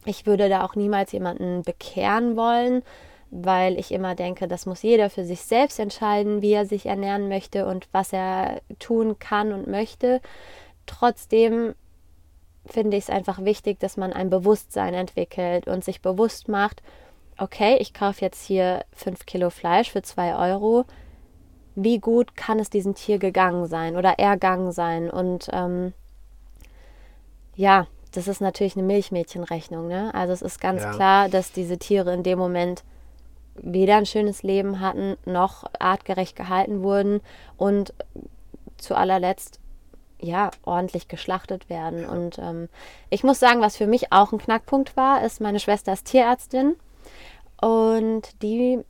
Ich 0.04 0.26
würde 0.26 0.48
da 0.48 0.64
auch 0.64 0.74
niemals 0.74 1.12
jemanden 1.12 1.62
bekehren 1.62 2.36
wollen, 2.36 2.82
weil 3.30 3.78
ich 3.78 3.92
immer 3.92 4.14
denke, 4.14 4.48
das 4.48 4.66
muss 4.66 4.82
jeder 4.82 5.10
für 5.10 5.24
sich 5.24 5.42
selbst 5.42 5.78
entscheiden, 5.78 6.42
wie 6.42 6.52
er 6.52 6.66
sich 6.66 6.86
ernähren 6.86 7.28
möchte 7.28 7.66
und 7.66 7.88
was 7.92 8.12
er 8.12 8.60
tun 8.78 9.18
kann 9.18 9.52
und 9.52 9.66
möchte. 9.66 10.20
Trotzdem 10.86 11.74
finde 12.66 12.96
ich 12.96 13.04
es 13.04 13.10
einfach 13.10 13.44
wichtig, 13.44 13.78
dass 13.78 13.96
man 13.96 14.12
ein 14.12 14.30
Bewusstsein 14.30 14.94
entwickelt 14.94 15.66
und 15.66 15.84
sich 15.84 16.02
bewusst 16.02 16.48
macht, 16.48 16.82
okay, 17.40 17.76
ich 17.80 17.94
kaufe 17.94 18.20
jetzt 18.20 18.44
hier 18.44 18.84
5 18.92 19.26
Kilo 19.26 19.50
Fleisch 19.50 19.90
für 19.90 20.02
2 20.02 20.36
Euro. 20.36 20.84
Wie 21.74 21.98
gut 21.98 22.36
kann 22.36 22.58
es 22.58 22.68
diesem 22.68 22.94
Tier 22.94 23.18
gegangen 23.18 23.66
sein 23.66 23.96
oder 23.96 24.18
ergangen 24.18 24.72
sein? 24.72 25.10
Und 25.10 25.48
ähm, 25.52 25.92
ja, 27.56 27.86
das 28.12 28.28
ist 28.28 28.40
natürlich 28.40 28.76
eine 28.76 28.86
Milchmädchenrechnung. 28.86 29.88
Ne? 29.88 30.12
Also 30.14 30.32
es 30.32 30.42
ist 30.42 30.60
ganz 30.60 30.82
Ja. 30.82 30.90
klar, 30.90 31.28
dass 31.28 31.52
diese 31.52 31.78
Tiere 31.78 32.12
in 32.12 32.22
dem 32.22 32.38
Moment 32.38 32.84
weder 33.54 33.96
ein 33.96 34.06
schönes 34.06 34.42
Leben 34.42 34.80
hatten, 34.80 35.16
noch 35.24 35.64
artgerecht 35.78 36.36
gehalten 36.36 36.82
wurden 36.82 37.20
und 37.56 37.94
zu 38.76 38.94
allerletzt 38.94 39.60
ja 40.20 40.50
ordentlich 40.64 41.08
geschlachtet 41.08 41.70
werden. 41.70 42.04
Und 42.04 42.38
ähm, 42.38 42.68
ich 43.08 43.24
muss 43.24 43.40
sagen, 43.40 43.60
was 43.60 43.76
für 43.76 43.86
mich 43.86 44.12
auch 44.12 44.32
ein 44.32 44.38
Knackpunkt 44.38 44.96
war, 44.96 45.24
ist, 45.24 45.40
meine 45.40 45.60
Schwester 45.60 45.92
ist 45.92 46.06
Tierärztin 46.06 46.76
und 47.60 48.42
die 48.42 48.80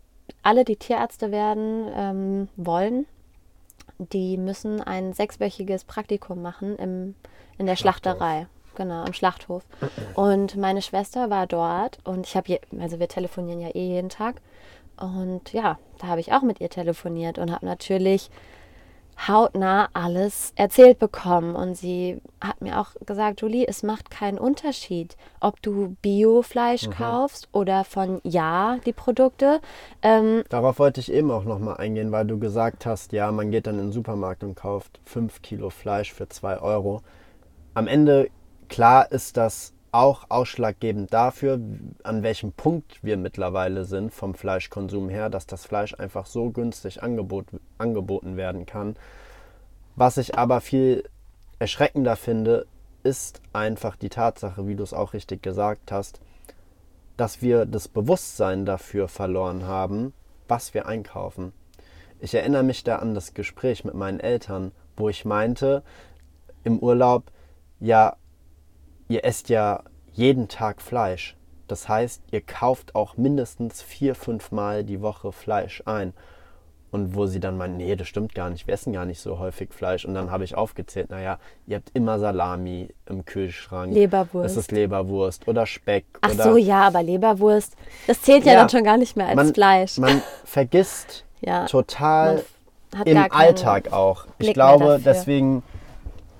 alle, 0.42 0.64
die 0.64 0.76
Tierärzte 0.76 1.32
werden 1.32 1.88
ähm, 1.94 2.48
wollen, 2.56 3.06
die 3.98 4.36
müssen 4.36 4.80
ein 4.80 5.12
sechswöchiges 5.12 5.84
Praktikum 5.84 6.40
machen 6.40 6.76
im, 6.76 7.14
in 7.58 7.66
der 7.66 7.76
Schlachthof. 7.76 8.16
Schlachterei. 8.16 8.46
Genau, 8.76 9.04
im 9.04 9.12
Schlachthof. 9.12 9.64
Und 10.14 10.56
meine 10.56 10.80
Schwester 10.80 11.28
war 11.28 11.46
dort 11.46 11.98
und 12.04 12.26
ich 12.26 12.36
habe, 12.36 12.60
also 12.78 12.98
wir 12.98 13.08
telefonieren 13.08 13.60
ja 13.60 13.68
eh 13.68 13.88
jeden 13.88 14.08
Tag. 14.08 14.40
Und 14.98 15.52
ja, 15.52 15.78
da 15.98 16.06
habe 16.06 16.20
ich 16.20 16.32
auch 16.32 16.42
mit 16.42 16.60
ihr 16.60 16.70
telefoniert 16.70 17.38
und 17.38 17.50
habe 17.50 17.66
natürlich 17.66 18.30
hautnah 19.28 19.88
alles 19.92 20.52
erzählt 20.56 20.98
bekommen. 20.98 21.54
Und 21.54 21.76
sie 21.76 22.20
hat 22.40 22.60
mir 22.60 22.80
auch 22.80 22.94
gesagt, 23.06 23.40
Julie, 23.40 23.66
es 23.66 23.82
macht 23.82 24.10
keinen 24.10 24.38
Unterschied, 24.38 25.16
ob 25.40 25.60
du 25.62 25.96
Biofleisch 26.02 26.88
kaufst 26.90 27.48
oder 27.52 27.84
von 27.84 28.20
Ja 28.24 28.78
die 28.86 28.92
Produkte. 28.92 29.60
Ähm, 30.02 30.44
Darauf 30.48 30.78
wollte 30.78 31.00
ich 31.00 31.12
eben 31.12 31.30
auch 31.30 31.44
nochmal 31.44 31.76
eingehen, 31.76 32.12
weil 32.12 32.26
du 32.26 32.38
gesagt 32.38 32.86
hast, 32.86 33.12
ja, 33.12 33.30
man 33.32 33.50
geht 33.50 33.66
dann 33.66 33.78
in 33.78 33.86
den 33.86 33.92
Supermarkt 33.92 34.44
und 34.44 34.54
kauft 34.54 35.00
5 35.04 35.42
Kilo 35.42 35.70
Fleisch 35.70 36.12
für 36.12 36.28
2 36.28 36.60
Euro. 36.60 37.02
Am 37.74 37.86
Ende, 37.86 38.28
klar 38.68 39.10
ist 39.12 39.36
das 39.36 39.72
auch 39.92 40.26
ausschlaggebend 40.28 41.12
dafür, 41.12 41.60
an 42.02 42.22
welchem 42.22 42.52
Punkt 42.52 43.02
wir 43.02 43.16
mittlerweile 43.16 43.84
sind 43.84 44.12
vom 44.12 44.34
Fleischkonsum 44.34 45.08
her, 45.08 45.30
dass 45.30 45.46
das 45.46 45.66
Fleisch 45.66 45.94
einfach 45.98 46.26
so 46.26 46.50
günstig 46.50 47.02
angebot, 47.02 47.46
angeboten 47.78 48.36
werden 48.36 48.66
kann. 48.66 48.96
Was 49.96 50.16
ich 50.16 50.38
aber 50.38 50.60
viel 50.60 51.04
erschreckender 51.58 52.16
finde, 52.16 52.66
ist 53.02 53.40
einfach 53.52 53.96
die 53.96 54.08
Tatsache, 54.08 54.66
wie 54.66 54.76
du 54.76 54.82
es 54.82 54.94
auch 54.94 55.12
richtig 55.12 55.42
gesagt 55.42 55.90
hast, 55.90 56.20
dass 57.16 57.42
wir 57.42 57.66
das 57.66 57.88
Bewusstsein 57.88 58.64
dafür 58.64 59.08
verloren 59.08 59.66
haben, 59.66 60.12
was 60.48 60.74
wir 60.74 60.86
einkaufen. 60.86 61.52
Ich 62.20 62.34
erinnere 62.34 62.62
mich 62.62 62.84
da 62.84 62.96
an 62.96 63.14
das 63.14 63.34
Gespräch 63.34 63.84
mit 63.84 63.94
meinen 63.94 64.20
Eltern, 64.20 64.72
wo 64.96 65.08
ich 65.08 65.24
meinte 65.24 65.82
im 66.64 66.78
Urlaub, 66.78 67.24
ja, 67.80 68.16
ihr 69.10 69.24
esst 69.24 69.48
ja 69.48 69.82
jeden 70.12 70.48
Tag 70.48 70.80
Fleisch. 70.80 71.36
Das 71.66 71.88
heißt, 71.88 72.22
ihr 72.30 72.40
kauft 72.40 72.94
auch 72.94 73.16
mindestens 73.16 73.82
vier, 73.82 74.14
fünf 74.14 74.50
Mal 74.50 74.84
die 74.84 75.02
Woche 75.02 75.32
Fleisch 75.32 75.82
ein. 75.84 76.14
Und 76.92 77.14
wo 77.14 77.26
sie 77.26 77.38
dann 77.38 77.56
meinen, 77.56 77.76
nee, 77.76 77.94
das 77.94 78.08
stimmt 78.08 78.34
gar 78.34 78.50
nicht, 78.50 78.66
wir 78.66 78.74
essen 78.74 78.92
gar 78.92 79.04
nicht 79.04 79.20
so 79.20 79.38
häufig 79.38 79.72
Fleisch. 79.72 80.04
Und 80.04 80.14
dann 80.14 80.32
habe 80.32 80.42
ich 80.42 80.56
aufgezählt, 80.56 81.10
naja, 81.10 81.38
ihr 81.68 81.76
habt 81.76 81.90
immer 81.94 82.18
Salami 82.18 82.88
im 83.06 83.24
Kühlschrank. 83.24 83.94
Leberwurst. 83.94 84.50
Es 84.50 84.56
ist 84.56 84.72
Leberwurst 84.72 85.46
oder 85.46 85.66
Speck. 85.66 86.04
ach 86.20 86.34
oder 86.34 86.44
so, 86.44 86.56
ja, 86.56 86.82
aber 86.82 87.04
Leberwurst, 87.04 87.74
das 88.08 88.22
zählt 88.22 88.44
ja, 88.44 88.54
Ja, 88.54 88.58
dann 88.60 88.70
schon 88.70 88.82
gar 88.82 88.96
nicht 88.96 89.16
mehr 89.16 89.28
als 89.28 89.36
man, 89.36 89.54
Fleisch. 89.54 89.98
Man 89.98 90.22
vergisst 90.44 91.24
Ja, 91.40 91.66
total 91.66 92.44
hat 92.96 93.06
im 93.06 93.24
Alltag 93.30 93.92
auch. 93.92 94.26
Ich 94.26 94.38
Blick 94.38 94.54
glaube, 94.54 95.00
deswegen 95.04 95.62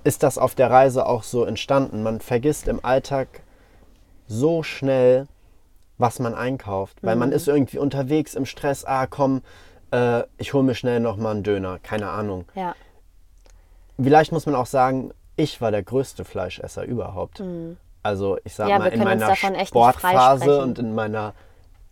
ist 0.05 0.23
das 0.23 0.39
auf 0.39 0.55
der 0.55 0.71
Reise 0.71 1.07
auch 1.07 1.23
so 1.23 1.45
entstanden. 1.45 2.03
Man 2.03 2.21
vergisst 2.21 2.69
im 2.69 2.85
Alltag 2.85 3.29
so 4.27 4.63
schnell, 4.63 5.27
was 5.99 6.19
man 6.19 6.35
einkauft, 6.35 6.99
weil 7.03 7.15
Mhm. 7.17 7.21
man 7.21 7.33
ist 7.33 7.49
irgendwie 7.49 7.79
unterwegs 7.79 8.35
im 8.35 8.47
Stress. 8.47 8.85
Ah, 8.85 9.07
komm, 9.07 9.43
äh, 9.93 10.23
ich 10.39 10.53
hole 10.55 10.65
mir 10.65 10.75
schnell 10.75 11.01
noch 11.01 11.17
mal 11.17 11.33
einen 11.33 11.43
Döner. 11.43 11.79
Keine 11.83 12.09
Ahnung. 12.11 12.45
Ja, 12.55 12.75
Vielleicht 14.03 14.33
muss 14.33 14.47
man 14.47 14.55
auch 14.55 14.65
sagen, 14.67 15.11
ich 15.37 15.61
war 15.61 15.71
der 15.71 15.83
größte 15.83 16.25
Fleischesser 16.25 16.85
überhaupt. 16.85 17.43
Also 18.03 18.39
ich 18.45 18.55
sag 18.55 18.65
Mhm. 18.67 18.71
Ja, 18.71 18.79
mal, 18.79 18.87
in 18.87 19.05
meiner 19.05 19.37
Sportphase 19.37 20.63
und 20.63 20.79
in 20.79 20.95
meiner 20.95 21.35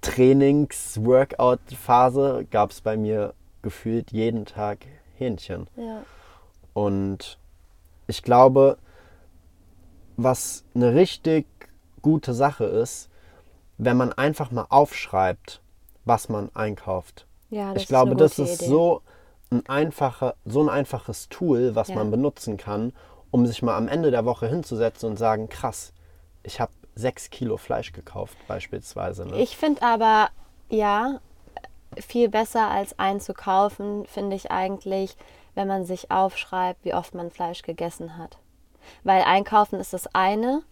Trainings-Workout-Phase 0.01 2.47
gab 2.51 2.71
es 2.71 2.81
bei 2.81 2.97
mir 2.97 3.35
gefühlt 3.63 4.13
jeden 4.13 4.47
Tag 4.47 4.79
Hähnchen. 5.17 5.67
Ja. 5.77 6.03
Und 6.73 7.39
ich 8.09 8.23
glaube, 8.25 8.79
was 10.17 10.65
eine 10.75 10.95
richtig 10.95 11.47
gute 12.03 12.35
Sache 12.35 12.65
ist, 12.65 13.09
wenn 13.77 13.97
man 13.97 14.13
einfach 14.13 14.51
mal 14.51 14.67
aufschreibt, 14.69 15.63
was 16.05 16.29
man 16.29 16.51
einkauft. 16.55 17.27
Ja, 17.51 17.75
ich 17.77 17.87
glaube, 17.87 18.17
das 18.17 18.39
ist 18.39 18.61
Idee. 18.61 18.71
so 18.71 19.03
ein, 19.51 19.65
einfacher, 19.69 20.35
so 20.45 20.61
ein 20.63 20.69
einfaches 20.69 21.29
Tool, 21.29 21.75
was 21.75 21.89
Ja. 21.89 21.95
man 21.97 22.11
benutzen 22.11 22.57
kann, 22.57 22.93
um 23.31 23.47
sich 23.47 23.63
mal 23.63 23.77
am 23.77 23.89
Ende 23.89 24.11
der 24.11 24.25
Woche 24.25 24.49
hinzusetzen 24.49 25.09
und 25.11 25.17
sagen, 25.17 25.49
krass, 25.49 25.93
ich 26.43 26.61
habe 26.61 26.73
sechs 26.95 27.31
Kilo 27.31 27.57
Fleisch 27.57 27.93
gekauft 27.93 28.37
beispielsweise. 28.49 29.25
Ne? 29.27 29.37
Ich 29.41 29.57
finde 29.57 29.83
aber, 29.83 30.31
ja, 30.69 31.21
viel 31.97 32.29
besser 32.29 32.69
als 32.69 32.99
einzukaufen, 32.99 34.07
finde 34.07 34.35
ich 34.37 34.51
eigentlich, 34.51 35.17
wenn 35.59 35.67
man 35.67 35.85
sich 35.85 36.13
aufschreibt, 36.13 36.85
wie 36.85 36.95
oft 36.95 37.17
man 37.17 37.33
Fleisch 37.33 37.63
gegessen 37.63 38.17
hat. 38.17 38.39
Weil 39.03 39.23
einkaufen 39.23 39.81
ist 39.81 39.93
das 39.93 40.07
eine, 40.15 40.63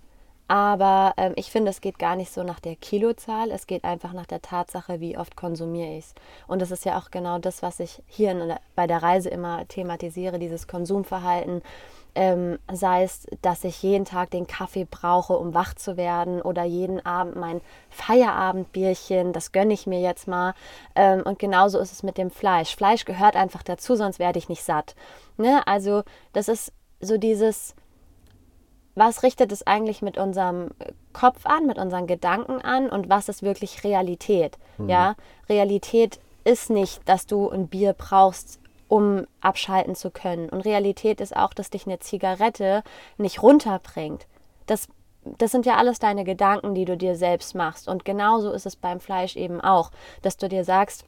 aber 0.47 1.13
ähm, 1.17 1.33
ich 1.35 1.51
finde, 1.51 1.73
es 1.73 1.81
geht 1.81 1.99
gar 1.99 2.15
nicht 2.15 2.33
so 2.33 2.45
nach 2.45 2.61
der 2.61 2.77
Kilozahl, 2.77 3.51
es 3.51 3.67
geht 3.67 3.83
einfach 3.83 4.13
nach 4.13 4.27
der 4.27 4.43
Tatsache, 4.43 5.01
wie 5.01 5.19
oft 5.19 5.35
konsumiere 5.35 5.99
ich 5.99 6.05
es. 6.05 6.15
Und 6.47 6.63
das 6.63 6.71
ist 6.71 6.85
ja 6.85 6.99
auch 6.99 7.11
genau 7.11 7.41
das, 7.41 7.65
was 7.65 7.81
ich 7.81 8.01
hier 8.07 8.31
in 8.31 8.55
bei 8.77 8.87
der 8.87 9.03
Reise 9.03 9.29
immer 9.29 9.67
thematisiere, 9.67 10.39
dieses 10.39 10.69
Konsumverhalten. 10.69 11.63
Ähm, 12.19 12.59
sei 12.73 13.03
es, 13.03 13.27
dass 13.43 13.63
ich 13.63 13.83
jeden 13.83 14.07
Tag 14.07 14.31
den 14.31 14.47
Kaffee 14.47 14.87
brauche, 14.91 15.35
um 15.35 15.53
wach 15.53 15.75
zu 15.75 15.99
werden, 15.99 16.41
oder 16.41 16.65
jeden 16.65 17.05
Abend 17.05 17.37
mein 17.37 17.61
Feierabendbierchen, 17.91 19.35
das 19.35 19.53
gönne 19.53 19.75
ich 19.75 19.87
mir 19.87 20.01
jetzt 20.01 20.27
mal. 20.27 20.55
Ähm, 20.95 21.23
und 21.25 21.39
genauso 21.39 21.79
ist 21.79 21.93
es 21.93 22.03
mit 22.03 22.17
dem 22.17 22.31
Fleisch. 22.31 22.75
Fleisch 22.75 23.05
gehört 23.05 23.37
einfach 23.37 23.63
dazu, 23.63 23.97
sonst 23.97 24.19
werde 24.19 24.39
ich 24.39 24.49
nicht 24.49 24.63
satt. 24.65 24.95
Ne? 25.37 25.67
Also 25.67 26.05
das 26.33 26.49
ist 26.49 26.73
so 27.01 27.19
dieses, 27.19 27.75
was 28.95 29.23
richtet 29.23 29.53
es 29.53 29.67
eigentlich 29.67 30.01
mit 30.01 30.17
unserem 30.17 30.71
Kopf 31.13 31.45
an, 31.45 31.67
mit 31.67 31.77
unseren 31.77 32.07
Gedanken 32.07 32.63
an 32.63 32.89
und 32.89 33.11
was 33.11 33.29
ist 33.29 33.43
wirklich 33.43 33.85
Realität? 33.85 34.57
Ja, 34.89 35.17
Realität 35.49 36.19
ist 36.45 36.71
nicht, 36.71 37.07
dass 37.09 37.27
du 37.27 37.51
ein 37.51 37.69
Bier 37.69 37.93
brauchst, 37.93 38.61
um 38.89 39.27
abschalten 39.41 39.95
zu 39.95 40.11
können. 40.11 40.49
Und 40.49 40.63
Realität 40.63 41.21
ist 41.21 41.37
auch, 41.37 41.53
dass 41.53 41.71
dich 41.71 41.87
eine 41.87 41.99
Zigarette 41.99 42.83
nicht 43.19 43.43
runterbringt. 43.43 44.27
Das, 44.67 44.89
das 45.25 45.51
sind 45.51 45.67
ja 45.67 45.77
alles 45.77 45.99
deine 45.99 46.25
Gedanken, 46.25 46.75
die 46.75 46.85
du 46.85 46.97
dir 46.97 47.17
selbst 47.17 47.55
machst. 47.55 47.89
Und 47.89 48.05
genauso 48.05 48.53
ist 48.53 48.67
es 48.67 48.77
beim 48.77 49.01
Fleisch 49.01 49.37
eben 49.37 49.61
auch, 49.61 49.91
dass 50.23 50.37
du 50.37 50.49
dir 50.49 50.65
sagst, 50.65 51.05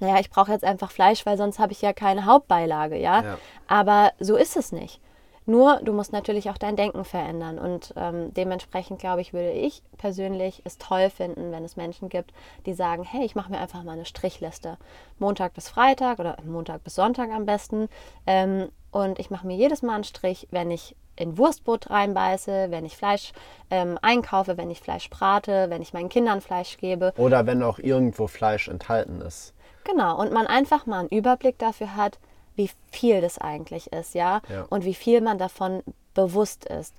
naja, 0.00 0.20
ich 0.20 0.30
brauche 0.30 0.52
jetzt 0.52 0.64
einfach 0.64 0.90
Fleisch, 0.90 1.26
weil 1.26 1.36
sonst 1.36 1.58
habe 1.58 1.72
ich 1.72 1.82
ja 1.82 1.92
keine 1.92 2.24
Hauptbeilage, 2.24 2.96
ja? 2.96 3.22
Ja. 3.22 3.38
Aber 3.66 4.12
so 4.20 4.36
ist 4.36 4.56
es 4.56 4.70
nicht. 4.70 5.00
Nur, 5.48 5.80
du 5.82 5.94
musst 5.94 6.12
natürlich 6.12 6.50
auch 6.50 6.58
dein 6.58 6.76
Denken 6.76 7.06
verändern. 7.06 7.58
Und 7.58 7.94
ähm, 7.96 8.34
dementsprechend, 8.34 8.98
glaube 8.98 9.22
ich, 9.22 9.32
würde 9.32 9.52
ich 9.52 9.82
persönlich 9.96 10.60
es 10.66 10.76
toll 10.76 11.08
finden, 11.08 11.50
wenn 11.52 11.64
es 11.64 11.74
Menschen 11.74 12.10
gibt, 12.10 12.34
die 12.66 12.74
sagen, 12.74 13.02
hey, 13.02 13.24
ich 13.24 13.34
mache 13.34 13.50
mir 13.50 13.58
einfach 13.58 13.82
mal 13.82 13.92
eine 13.92 14.04
Strichliste. 14.04 14.76
Montag 15.18 15.54
bis 15.54 15.70
Freitag 15.70 16.18
oder 16.18 16.36
Montag 16.44 16.84
bis 16.84 16.96
Sonntag 16.96 17.30
am 17.30 17.46
besten. 17.46 17.88
Ähm, 18.26 18.68
und 18.90 19.18
ich 19.18 19.30
mache 19.30 19.46
mir 19.46 19.56
jedes 19.56 19.80
Mal 19.80 19.94
einen 19.94 20.04
Strich, 20.04 20.48
wenn 20.50 20.70
ich 20.70 20.94
in 21.16 21.38
Wurstbrot 21.38 21.88
reinbeiße, 21.88 22.66
wenn 22.68 22.84
ich 22.84 22.98
Fleisch 22.98 23.32
ähm, 23.70 23.98
einkaufe, 24.02 24.58
wenn 24.58 24.70
ich 24.70 24.80
Fleisch 24.80 25.08
brate, 25.08 25.70
wenn 25.70 25.80
ich 25.80 25.94
meinen 25.94 26.10
Kindern 26.10 26.42
Fleisch 26.42 26.76
gebe. 26.76 27.14
Oder 27.16 27.46
wenn 27.46 27.62
auch 27.62 27.78
irgendwo 27.78 28.26
Fleisch 28.26 28.68
enthalten 28.68 29.22
ist. 29.22 29.54
Genau, 29.84 30.20
und 30.20 30.30
man 30.30 30.46
einfach 30.46 30.84
mal 30.84 31.00
einen 31.00 31.08
Überblick 31.08 31.58
dafür 31.58 31.96
hat, 31.96 32.18
wie 32.58 32.70
viel 32.90 33.22
das 33.22 33.38
eigentlich 33.38 33.92
ist, 33.92 34.14
ja, 34.14 34.42
Ja. 34.50 34.66
und 34.68 34.84
wie 34.84 34.94
viel 34.94 35.22
man 35.22 35.38
davon 35.38 35.82
bewusst 36.12 36.66
ist. 36.66 36.94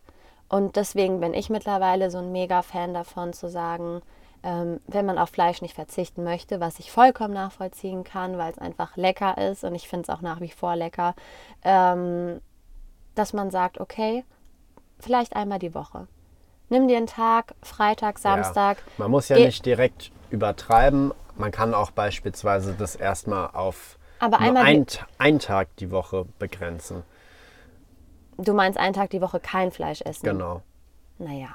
Und 0.47 0.77
deswegen 0.77 1.19
bin 1.19 1.35
ich 1.35 1.51
mittlerweile 1.51 2.09
so 2.09 2.17
ein 2.17 2.31
Mega-Fan 2.31 2.93
davon 2.95 3.33
zu 3.33 3.49
sagen, 3.49 4.01
ähm, 4.41 4.79
wenn 4.87 5.05
man 5.05 5.17
auf 5.19 5.29
Fleisch 5.29 5.61
nicht 5.61 5.75
verzichten 5.75 6.23
möchte, 6.23 6.59
was 6.59 6.79
ich 6.79 6.91
vollkommen 6.91 7.33
nachvollziehen 7.33 8.03
kann, 8.03 8.37
weil 8.37 8.51
es 8.53 8.57
einfach 8.57 8.95
lecker 8.95 9.37
ist 9.37 9.63
und 9.63 9.75
ich 9.75 9.87
finde 9.89 10.03
es 10.03 10.09
auch 10.09 10.21
nach 10.21 10.39
wie 10.39 10.49
vor 10.49 10.75
lecker, 10.75 11.13
ähm, 11.63 12.39
dass 13.15 13.33
man 13.33 13.51
sagt, 13.51 13.79
okay, 13.81 14.23
vielleicht 14.99 15.35
einmal 15.35 15.59
die 15.59 15.75
Woche. 15.75 16.07
Nimm 16.69 16.87
dir 16.87 16.97
einen 16.97 17.07
Tag, 17.07 17.53
Freitag, 17.61 18.17
Samstag. 18.17 18.77
Ja. 18.77 18.83
Man 18.99 19.11
muss 19.11 19.27
ja 19.27 19.37
nicht 19.37 19.65
direkt 19.65 20.11
übertreiben. 20.29 21.13
Man 21.35 21.51
kann 21.51 21.73
auch 21.73 21.91
beispielsweise 21.91 22.73
das 22.73 22.95
erstmal 22.95 23.49
auf 23.51 23.98
Aber 24.19 24.39
einmal 24.39 24.63
ein, 24.63 24.85
einen 25.17 25.39
Tag 25.39 25.75
die 25.77 25.91
Woche 25.91 26.25
begrenzen. 26.39 27.03
Du 28.37 28.53
meinst 28.53 28.79
einen 28.79 28.93
Tag 28.93 29.09
die 29.09 29.21
Woche 29.21 29.39
kein 29.39 29.71
Fleisch 29.71 30.01
essen? 30.01 30.25
Genau. 30.25 30.61
Naja. 31.17 31.49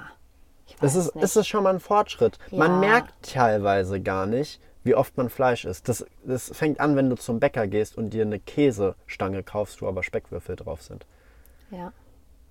Ich 0.66 0.74
weiß 0.74 0.80
Das 0.80 0.94
ist, 0.96 1.14
nicht. 1.14 1.24
ist 1.24 1.36
es 1.36 1.46
schon 1.46 1.62
mal 1.62 1.74
ein 1.74 1.80
Fortschritt. 1.80 2.38
Ja. 2.50 2.58
Man 2.58 2.80
merkt 2.80 3.12
teilweise 3.32 4.00
gar 4.00 4.26
nicht, 4.26 4.60
wie 4.82 4.94
oft 4.94 5.16
man 5.16 5.30
Fleisch 5.30 5.64
isst. 5.64 5.88
Das, 5.88 6.04
das 6.24 6.50
fängt 6.54 6.80
an, 6.80 6.96
wenn 6.96 7.08
du 7.10 7.16
zum 7.16 7.40
Bäcker 7.40 7.66
gehst 7.66 7.96
und 7.96 8.10
dir 8.10 8.22
eine 8.22 8.38
Käsestange 8.38 9.42
kaufst, 9.42 9.80
wo 9.82 9.88
aber 9.88 10.02
Speckwürfel 10.02 10.56
drauf 10.56 10.82
sind. 10.82 11.06
Ja, 11.70 11.92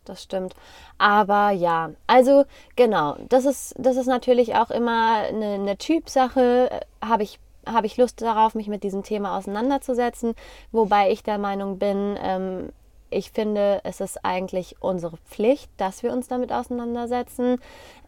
das 0.06 0.23
stimmt. 0.23 0.56
Aber 0.97 1.52
ja, 1.52 1.91
also 2.08 2.45
genau, 2.76 3.17
das 3.30 3.45
ist, 3.45 3.76
das 3.78 3.97
ist 3.97 4.08
natürlich 4.08 4.56
auch 4.56 4.71
immer 4.71 5.17
eine, 5.28 5.54
eine 5.54 5.78
Typsache. 5.78 6.69
Äh, 6.71 7.06
Habe 7.06 7.23
ich, 7.23 7.39
habe 7.65 7.88
ich 7.88 7.97
Lust 7.97 8.21
darauf, 8.21 8.56
mich 8.56 8.67
mit 8.67 8.84
diesem 8.84 9.04
Thema 9.04 9.38
auseinanderzusetzen? 9.38 10.36
Wobei 10.71 11.12
ich 11.12 11.23
der 11.23 11.38
Meinung 11.38 11.80
bin, 11.80 12.17
ähm, 12.21 12.69
ich 13.10 13.32
finde, 13.32 13.82
es 13.84 14.02
ist 14.02 14.26
eigentlich 14.26 14.76
unsere 14.80 15.17
Pflicht, 15.17 15.69
dass 15.78 16.04
wir 16.04 16.12
uns 16.12 16.28
damit 16.28 16.52
auseinandersetzen. 16.52 17.60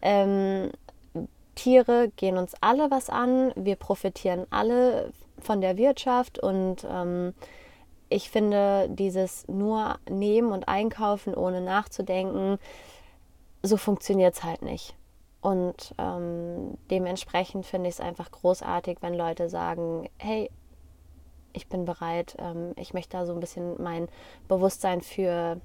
Ähm, 0.02 0.72
Tiere 1.56 2.12
gehen 2.15 2.38
uns 2.38 2.54
alle 2.62 2.91
was 2.91 3.10
an, 3.10 3.52
wir 3.56 3.76
profitieren 3.76 4.46
alle 4.50 5.13
von 5.39 5.62
der 5.62 5.78
Wirtschaft 5.78 6.39
und 6.39 6.86
ähm, 6.89 7.34
ich 8.10 8.30
finde, 8.30 8.88
dieses 8.89 9.48
nur 9.48 9.98
nehmen 10.10 10.52
und 10.52 10.68
einkaufen, 10.68 11.34
ohne 11.34 11.62
nachzudenken, 11.62 12.60
so 13.63 13.78
funktioniert 13.78 14.36
es 14.36 14.44
halt 14.44 14.62
nicht. 14.62 14.96
Und 15.45 15.93
ähm, 15.99 16.75
dementsprechend 16.89 17.67
finde 17.67 17.88
ich 17.88 17.95
es 17.97 18.01
einfach 18.01 18.31
großartig, 18.31 18.97
wenn 19.01 19.13
Leute 19.13 19.47
sagen, 19.47 20.10
hey, 20.17 20.49
ich 21.53 21.69
bin 21.69 21.86
bereit, 21.86 22.36
ähm, 22.39 22.73
ich 22.77 22.95
möchte 22.95 23.15
da 23.15 23.27
so 23.27 23.34
ein 23.34 23.39
bisschen 23.39 23.79
mein 23.79 24.08
Bewusstsein 24.47 25.01
für 25.01 25.62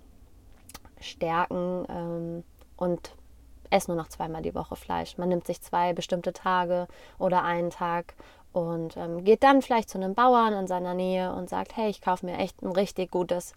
stärken 1.01 1.87
ähm, 1.89 2.45
und 2.77 3.13
esse 3.71 3.91
nur 3.91 3.97
noch 3.97 4.09
zweimal 4.09 4.43
die 4.43 4.55
Woche 4.55 4.77
Fleisch. 4.77 5.17
Man 5.17 5.31
nimmt 5.31 5.47
sich 5.47 5.63
zwei 5.63 5.95
bestimmte 5.95 6.35
Tage 6.35 6.87
oder 7.19 7.43
einen 7.43 7.71
Tag 7.71 8.13
und 8.53 8.99
ähm, 8.99 9.25
geht 9.25 9.43
dann 9.43 9.63
vielleicht 9.63 9.89
zu 9.89 9.97
einem 9.97 10.15
Bauern 10.15 10.53
in 10.53 10.67
seiner 10.67 10.93
Nähe 10.93 11.33
und 11.33 11.49
sagt, 11.49 11.75
hey, 11.75 11.89
ich 11.89 12.03
kaufe 12.03 12.27
mir 12.27 12.37
echt 12.37 12.61
ein 12.61 12.73
richtig 12.73 13.11
gutes 13.11 13.55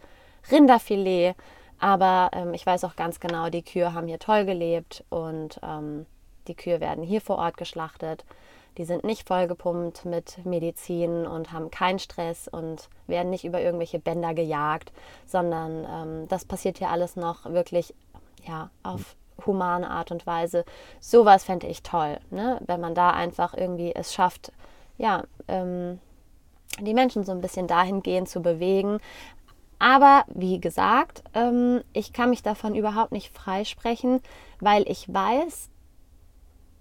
Rinderfilet. 0.49 1.35
Aber 1.79 2.29
ähm, 2.31 2.53
ich 2.53 2.65
weiß 2.65 2.85
auch 2.85 2.95
ganz 2.95 3.19
genau, 3.19 3.49
die 3.49 3.63
Kühe 3.63 3.93
haben 3.93 4.07
hier 4.07 4.19
toll 4.19 4.45
gelebt 4.45 5.03
und 5.09 5.59
ähm, 5.61 6.05
die 6.47 6.55
Kühe 6.55 6.79
werden 6.79 7.03
hier 7.03 7.21
vor 7.21 7.37
Ort 7.37 7.57
geschlachtet. 7.57 8.25
Die 8.77 8.85
sind 8.85 9.03
nicht 9.03 9.27
vollgepumpt 9.27 10.05
mit 10.05 10.43
Medizin 10.45 11.27
und 11.27 11.51
haben 11.51 11.69
keinen 11.69 11.99
Stress 11.99 12.47
und 12.47 12.89
werden 13.05 13.29
nicht 13.29 13.45
über 13.45 13.61
irgendwelche 13.61 13.99
Bänder 13.99 14.33
gejagt, 14.33 14.91
sondern 15.27 15.85
ähm, 15.87 16.27
das 16.27 16.45
passiert 16.45 16.79
hier 16.79 16.89
alles 16.89 17.15
noch 17.15 17.45
wirklich 17.45 17.93
ja, 18.47 18.71
auf 18.81 19.15
humane 19.45 19.89
Art 19.89 20.11
und 20.11 20.25
Weise. 20.25 20.65
Sowas 20.99 21.43
fände 21.43 21.67
ich 21.67 21.83
toll, 21.83 22.19
ne? 22.31 22.59
wenn 22.65 22.81
man 22.81 22.95
da 22.95 23.11
einfach 23.11 23.53
irgendwie 23.53 23.93
es 23.93 24.13
schafft, 24.13 24.51
ja, 24.97 25.23
ähm, 25.47 25.99
die 26.79 26.93
Menschen 26.93 27.23
so 27.23 27.31
ein 27.31 27.41
bisschen 27.41 27.67
dahingehend 27.67 28.29
zu 28.29 28.41
bewegen. 28.41 28.99
Aber 29.79 30.23
wie 30.27 30.59
gesagt, 30.59 31.23
ähm, 31.33 31.83
ich 31.93 32.13
kann 32.13 32.29
mich 32.29 32.41
davon 32.41 32.73
überhaupt 32.73 33.11
nicht 33.11 33.35
freisprechen, 33.35 34.21
weil 34.59 34.89
ich 34.89 35.13
weiß, 35.13 35.69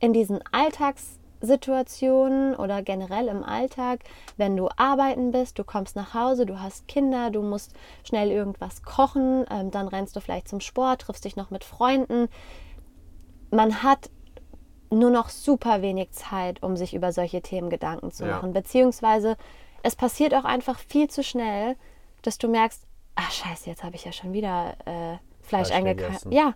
in 0.02 0.12
diesen 0.12 0.40
Alltagssituationen 0.50 2.54
oder 2.56 2.82
generell 2.82 3.28
im 3.28 3.44
Alltag, 3.44 4.00
wenn 4.36 4.56
du 4.56 4.68
arbeiten 4.76 5.30
bist, 5.30 5.58
du 5.58 5.64
kommst 5.64 5.96
nach 5.96 6.12
Hause, 6.12 6.44
du 6.44 6.60
hast 6.60 6.86
Kinder, 6.88 7.30
du 7.30 7.40
musst 7.40 7.72
schnell 8.04 8.30
irgendwas 8.30 8.82
kochen, 8.82 9.46
ähm, 9.48 9.70
dann 9.70 9.88
rennst 9.88 10.16
du 10.16 10.20
vielleicht 10.20 10.48
zum 10.48 10.60
Sport, 10.60 11.02
triffst 11.02 11.24
dich 11.24 11.36
noch 11.36 11.50
mit 11.50 11.64
Freunden. 11.64 12.28
Man 13.50 13.82
hat 13.84 14.10
nur 14.90 15.10
noch 15.10 15.30
super 15.30 15.82
wenig 15.82 16.10
Zeit, 16.10 16.62
um 16.62 16.76
sich 16.76 16.94
über 16.94 17.12
solche 17.12 17.40
Themen 17.40 17.70
Gedanken 17.70 18.10
zu 18.10 18.26
Ja. 18.26 18.36
machen. 18.36 18.52
Beziehungsweise 18.52 19.36
es 19.84 19.94
passiert 19.94 20.34
auch 20.34 20.44
einfach 20.44 20.78
viel 20.78 21.08
zu 21.08 21.22
schnell, 21.22 21.76
dass 22.22 22.38
du 22.38 22.48
merkst, 22.48 22.82
ach 23.14 23.30
scheiße, 23.30 23.70
jetzt 23.70 23.84
habe 23.84 23.94
ich 23.94 24.04
ja 24.04 24.12
schon 24.12 24.32
wieder 24.32 24.74
äh, 24.84 25.16
Fleisch 25.42 25.68
Fleisch 25.68 25.72
eingekauft. 25.72 26.26
Ja. 26.30 26.54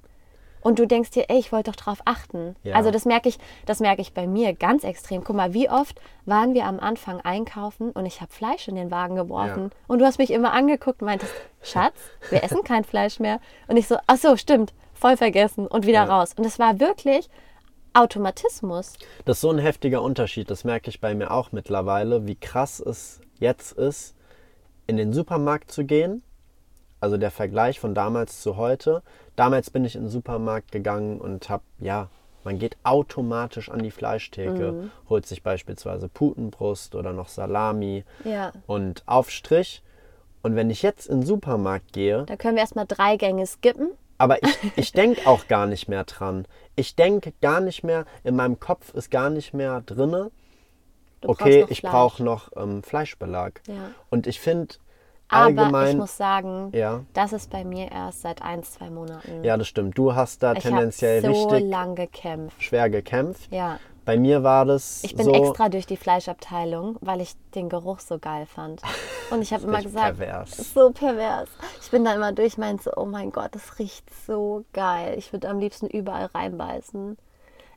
Und 0.67 0.81
du 0.81 0.87
denkst 0.89 1.11
dir, 1.11 1.27
ey, 1.29 1.39
ich 1.39 1.53
wollte 1.53 1.71
doch 1.71 1.77
drauf 1.77 2.01
achten. 2.07 2.57
Ja. 2.65 2.75
Also 2.75 2.91
das 2.91 3.05
merke 3.05 3.29
ich, 3.29 3.39
das 3.67 3.79
merke 3.79 4.03
ich 4.03 4.15
bei 4.15 4.27
mir 4.27 4.53
ganz 4.53 4.83
extrem. 4.83 5.23
Guck 5.23 5.37
mal, 5.37 5.55
wie 5.55 5.71
oft 5.71 6.01
waren 6.25 6.55
wir 6.55 6.65
am 6.65 6.81
Anfang 6.81 7.21
einkaufen 7.21 7.93
und 7.93 8.05
ich 8.05 8.21
habe 8.21 8.33
Fleisch 8.33 8.67
in 8.67 8.75
den 8.75 8.91
Wagen 8.91 9.15
geworfen. 9.15 9.71
Ja. 9.73 9.79
Und 9.87 10.01
du 10.01 10.05
hast 10.05 10.19
mich 10.19 10.33
immer 10.33 10.53
angeguckt 10.53 11.03
und 11.03 11.07
meintest, 11.07 11.33
Schatz, 11.63 11.95
wir 12.31 12.43
essen 12.43 12.65
kein 12.65 12.83
Fleisch 12.83 13.21
mehr. 13.21 13.39
Und 13.69 13.77
ich 13.77 13.87
so, 13.87 13.97
ach 14.09 14.17
so, 14.17 14.37
stimmt, 14.37 14.75
voll 14.93 15.17
vergessen 15.17 15.69
und 15.69 15.87
wieder 15.87 16.05
Ja. 16.05 16.19
raus. 16.19 16.35
Und 16.37 16.45
es 16.45 16.59
war 16.59 16.81
wirklich 16.81 17.29
Automatismus. 17.95 18.95
Das 19.25 19.37
ist 19.37 19.43
so 19.43 19.51
ein 19.53 19.59
heftiger 19.59 20.03
Unterschied, 20.03 20.51
das 20.51 20.65
merke 20.65 20.91
ich 20.91 21.01
bei 21.01 21.15
mir 21.15 21.31
auch 21.31 21.53
mittlerweile, 21.53 22.27
wie 22.27 22.35
krass 22.35 22.81
es 22.81 23.21
jetzt 23.39 23.71
ist, 23.71 24.17
in 24.89 24.97
den 24.97 25.13
Supermarkt 25.13 25.71
zu 25.71 25.85
gehen. 25.85 26.25
Also 27.01 27.19
der 27.19 27.31
Vergleich 27.31 27.79
von 27.79 27.95
damals 27.95 28.41
zu 28.41 28.57
heute. 28.57 29.05
Damals 29.37 29.71
bin 29.71 29.85
ich 29.85 29.95
in 29.97 30.03
den 30.05 30.11
Supermarkt 30.11 30.73
gegangen 30.73 31.21
und 31.21 31.49
habe, 31.49 31.63
ja, 31.79 32.09
man 32.45 32.59
geht 32.59 32.77
automatisch 32.85 33.69
an 33.71 33.83
die 33.83 33.91
Fleischtheke, 33.91 34.91
holt 35.09 35.27
sich 35.27 35.43
beispielsweise 35.43 36.09
Putenbrust 36.09 36.95
oder 36.95 37.13
noch 37.13 37.29
Salami 37.29 38.05
Ja. 38.25 38.53
und 38.67 39.03
Aufstrich. 39.07 39.83
Und 40.43 40.55
wenn 40.55 40.71
ich 40.71 40.83
jetzt 40.83 41.07
in 41.09 41.21
den 41.21 41.27
Supermarkt 41.27 41.93
gehe, 41.93 42.25
Da 42.25 42.37
können 42.37 42.55
wir 42.55 42.61
erstmal 42.63 42.87
drei 42.87 43.17
Gänge 43.17 43.47
skippen. 43.47 43.91
aber 44.19 44.41
ich, 44.43 44.57
ich 44.77 44.93
denke 44.93 45.27
auch 45.27 45.49
gar 45.49 45.67
nicht 45.67 45.89
mehr 45.89 46.05
dran. 46.05 46.47
Ich 46.77 46.95
denke 46.95 47.33
gar 47.43 47.61
nicht 47.61 47.83
mehr, 47.83 48.05
in 48.23 48.37
meinem 48.37 48.61
Kopf 48.61 48.95
ist 48.95 49.11
gar 49.11 49.29
nicht 49.29 49.53
mehr 49.53 49.81
drinne, 49.85 50.31
okay, 51.23 51.67
ich 51.69 51.83
brauche 51.83 52.23
noch 52.23 52.51
ähm, 52.57 52.83
Fleischbelag. 52.83 53.61
Ja. 53.67 53.91
Und 54.09 54.27
ich 54.29 54.41
finde 54.41 54.77
Aber 55.29 55.45
allgemein, 55.47 55.91
ich 55.91 55.97
muss 55.97 56.17
sagen, 56.17 56.71
ja, 56.73 57.03
das 57.13 57.33
ist 57.33 57.51
bei 57.51 57.65
mir 57.65 57.91
erst 57.91 58.23
seit 58.23 58.43
ein, 58.43 58.63
zwei 58.63 58.91
Monaten. 58.91 59.43
ja, 59.43 59.57
das 59.57 59.67
stimmt. 59.67 59.99
Du 59.99 60.15
hast 60.15 60.43
da 60.43 60.53
ich 60.53 60.61
tendenziell 60.61 61.21
so 61.23 61.29
richtig 61.29 61.69
lang 61.69 61.95
gekämpft. 61.97 62.63
schwer 62.63 62.89
gekämpft. 62.91 63.53
Ja. 63.53 63.79
Bei 64.05 64.17
mir 64.17 64.45
war 64.45 64.65
das 64.65 65.03
Ich 65.03 65.17
bin 65.17 65.25
so 65.25 65.33
extra 65.33 65.69
durch 65.69 65.85
die 65.85 65.97
Fleischabteilung, 65.97 66.97
weil 67.01 67.21
ich 67.21 67.35
den 67.57 67.69
Geruch 67.69 67.99
so 67.99 68.21
geil 68.21 68.47
fand. 68.47 68.81
Und 69.31 69.43
ich 69.43 69.53
habe 69.53 69.65
immer 69.67 69.83
gesagt, 69.83 70.17
pervers. 70.17 70.73
so 70.73 70.93
pervers. 70.93 71.49
Ich 71.83 71.91
bin 71.91 72.05
da 72.05 72.15
immer 72.15 72.31
durch, 72.31 72.57
meinte 72.57 72.85
so, 72.85 72.93
oh 72.97 73.05
mein 73.05 73.33
Gott, 73.33 73.53
das 73.53 73.81
riecht 73.81 74.09
so 74.25 74.65
geil. 74.73 75.15
Ich 75.19 75.33
würde 75.33 75.49
am 75.49 75.59
liebsten 75.59 75.89
überall 75.89 76.27
reinbeißen. 76.27 77.19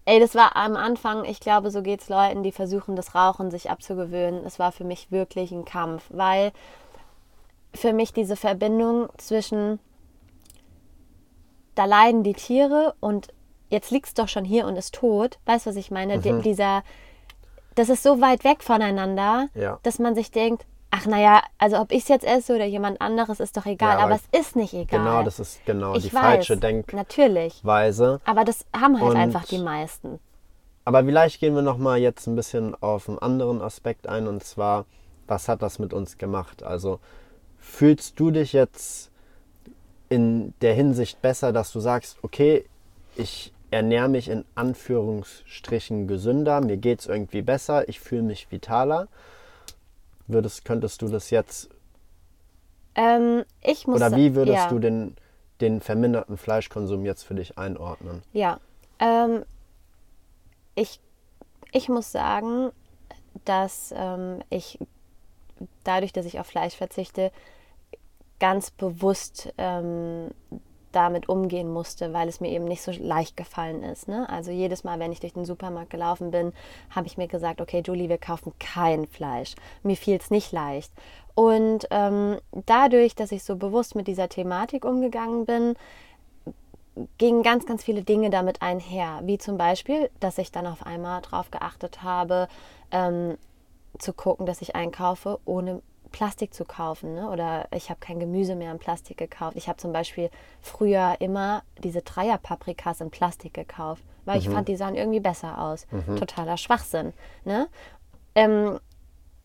Ey, 0.06 0.20
das 0.20 0.36
war 0.36 0.56
am 0.56 0.76
Anfang, 0.76 1.26
ich 1.26 1.40
glaube, 1.40 1.72
so 1.72 1.82
geht's 1.82 2.10
Leuten, 2.10 2.44
die 2.44 2.52
versuchen, 2.52 2.96
das 2.96 3.16
Rauchen 3.16 3.50
sich 3.50 3.72
abzugewöhnen. 3.72 4.46
Es 4.46 4.60
war 4.60 4.72
für 4.72 4.84
mich 4.84 5.12
wirklich 5.12 5.52
ein 5.52 5.66
Kampf, 5.66 6.04
weil 6.10 6.52
für 7.74 7.94
mich 7.94 8.14
diese 8.14 8.36
Verbindung 8.36 9.10
zwischen 9.18 9.80
da 11.76 11.86
leiden 11.86 12.24
die 12.24 12.34
Tiere 12.34 12.94
und 13.00 13.30
jetzt 13.70 13.92
liegt's 13.92 14.14
doch 14.14 14.28
schon 14.28 14.44
hier 14.44 14.66
und 14.66 14.76
ist 14.76 14.96
tot. 14.96 15.40
Weißt 15.46 15.66
du, 15.66 15.70
was 15.70 15.78
ich 15.78 15.92
meine? 15.92 16.20
Die, 16.20 16.42
dieser, 16.42 16.84
das 17.76 17.90
ist 17.90 18.04
so 18.04 18.20
weit 18.22 18.44
weg 18.44 18.64
voneinander, 18.64 19.48
Ja. 19.54 19.80
dass 19.84 20.00
man 20.00 20.14
sich 20.16 20.32
denkt, 20.32 20.66
ach 20.92 21.06
naja, 21.06 21.42
also 21.58 21.78
ob 21.80 21.92
ich 21.92 22.00
es 22.04 22.08
jetzt 22.10 22.26
esse 22.26 22.56
oder 22.56 22.66
jemand 22.66 23.00
anderes, 23.00 23.40
ist 23.40 23.56
doch 23.56 23.66
egal. 23.66 23.98
Ja, 23.98 24.04
aber, 24.04 24.16
aber 24.16 24.22
es 24.34 24.40
ist 24.42 24.56
nicht 24.56 24.74
egal. 24.74 25.00
Genau, 25.00 25.24
das 25.24 25.40
ist 25.40 25.64
genau 25.66 25.96
ich 25.96 26.10
die 26.10 26.14
weiß, 26.14 26.22
falsche 26.22 26.58
Denkweise. 26.58 26.98
Natürlich. 26.98 27.62
Aber 28.26 28.44
das 28.44 28.66
haben 28.76 29.00
halt 29.00 29.12
Und- 29.12 29.18
einfach 29.18 29.46
die 29.46 29.60
meisten. 29.60 30.20
Aber 30.86 31.04
vielleicht 31.04 31.40
gehen 31.40 31.54
wir 31.54 31.62
noch 31.62 31.78
mal 31.78 32.00
jetzt 32.00 32.26
ein 32.26 32.36
bisschen 32.36 32.74
auf 32.82 33.08
einen 33.08 33.20
anderen 33.20 33.62
Aspekt 33.62 34.08
ein 34.08 34.28
und 34.28 34.44
zwar, 34.44 34.86
was 35.28 35.48
hat 35.48 35.62
das 35.62 35.78
mit 35.78 35.94
uns 35.94 36.18
gemacht? 36.18 36.64
Also 36.64 37.00
fühlst 37.60 38.20
du 38.20 38.32
dich 38.32 38.54
jetzt 38.54 39.12
in 40.10 40.54
der 40.62 40.74
Hinsicht 40.74 41.22
besser, 41.22 41.54
dass 41.54 41.72
du 41.72 41.80
sagst, 41.80 42.18
okay, 42.24 42.66
ich 43.16 43.54
ernähre 43.72 44.10
mich 44.10 44.30
in 44.30 44.46
Anführungsstrichen 44.56 46.08
gesünder, 46.08 46.62
mir 46.62 46.78
geht 46.78 47.02
es 47.02 47.06
irgendwie 47.06 47.42
besser, 47.42 47.88
ich 47.88 48.00
fühle 48.00 48.24
mich 48.24 48.52
vitaler? 48.52 49.08
Würdest, 50.28 50.66
könntest 50.66 51.02
du 51.02 51.08
das 51.08 51.30
jetzt 51.30 51.70
Ähm, 52.96 53.44
ich 53.62 53.88
muss 53.88 53.98
oder 53.98 54.16
wie 54.16 54.36
würdest 54.36 54.58
ja. 54.58 54.70
du 54.70 54.80
den, 54.80 55.16
den 55.62 55.82
verminderten 55.82 56.38
Fleischkonsum 56.38 57.06
jetzt 57.06 57.24
für 57.24 57.36
dich 57.36 57.58
einordnen? 57.58 58.24
Ja, 58.34 58.60
ähm, 59.00 59.44
ich, 60.76 61.00
ich 61.72 61.90
muss 61.90 62.12
sagen, 62.12 62.72
dass 63.46 63.94
ähm, 63.96 64.42
ich 64.50 64.80
dadurch, 65.84 66.14
dass 66.14 66.26
ich 66.26 66.40
auf 66.40 66.48
Fleisch 66.48 66.76
verzichte, 66.76 67.32
ganz 68.40 68.72
bewusst 68.72 69.54
ähm, 69.58 70.30
damit 70.92 71.30
umgehen 71.30 71.72
musste, 71.72 72.14
weil 72.14 72.28
es 72.28 72.40
mir 72.40 72.50
eben 72.50 72.66
nicht 72.66 72.82
so 72.82 72.92
leicht 72.92 73.38
gefallen 73.38 73.84
ist. 73.84 74.08
Ne? 74.08 74.28
Also 74.30 74.52
jedes 74.52 74.84
Mal, 74.84 75.00
wenn 75.00 75.12
ich 75.12 75.20
durch 75.20 75.34
den 75.34 75.46
Supermarkt 75.46 75.92
gelaufen 75.92 76.32
bin, 76.32 76.54
habe 76.90 77.08
ich 77.08 77.18
mir 77.18 77.28
gesagt, 77.28 77.62
okay, 77.62 77.84
Julie, 77.86 78.10
wir 78.10 78.18
kaufen 78.18 78.54
kein 78.60 79.08
Fleisch. 79.08 79.56
Mir 79.84 79.96
fiel 79.96 80.18
es 80.18 80.32
nicht 80.32 80.52
leicht. 80.52 80.92
Und 81.36 81.88
ähm, 81.92 82.38
dadurch, 82.66 83.16
dass 83.16 83.32
ich 83.32 83.44
so 83.44 83.56
bewusst 83.56 83.96
mit 83.96 84.08
dieser 84.08 84.30
Thematik 84.30 84.84
umgegangen 84.84 85.46
bin, 85.46 85.76
gingen 87.18 87.44
ganz, 87.44 87.66
ganz 87.66 87.84
viele 87.84 88.02
Dinge 88.02 88.30
damit 88.30 88.62
einher. 88.62 89.22
Wie 89.24 89.38
zum 89.38 89.58
Beispiel, 89.58 90.10
dass 90.20 90.38
ich 90.38 90.52
dann 90.52 90.68
auf 90.68 90.86
einmal 90.86 91.22
darauf 91.22 91.52
geachtet 91.52 92.04
habe, 92.04 92.48
ähm, 92.92 93.38
zu 93.98 94.14
gucken, 94.14 94.46
dass 94.46 94.62
ich 94.62 94.76
einkaufe, 94.76 95.40
ohne 95.46 95.82
Plastik 96.12 96.54
zu 96.54 96.66
kaufen. 96.66 97.16
Ne? 97.16 97.30
Oder 97.30 97.68
ich 97.74 97.90
habe 97.90 98.00
kein 98.00 98.20
Gemüse 98.20 98.56
mehr 98.56 98.72
in 98.72 98.80
Plastik 98.80 99.18
gekauft. 99.18 99.56
Ich 99.56 99.68
habe 99.68 99.78
zum 99.78 99.94
Beispiel 99.94 100.30
früher 100.62 101.18
immer 101.20 101.64
diese 101.84 102.02
Dreierpaprikas 102.02 103.02
in 103.02 103.12
Plastik 103.12 103.54
gekauft, 103.54 104.04
weil 104.26 104.40
ich 104.40 104.50
fand, 104.50 104.68
die 104.68 104.76
sahen 104.76 104.96
irgendwie 104.96 105.20
besser 105.20 105.60
aus. 105.60 105.88
Totaler 106.18 106.58
Schwachsinn. 106.58 107.14
Ne? 107.46 107.68
Ähm, 108.36 108.80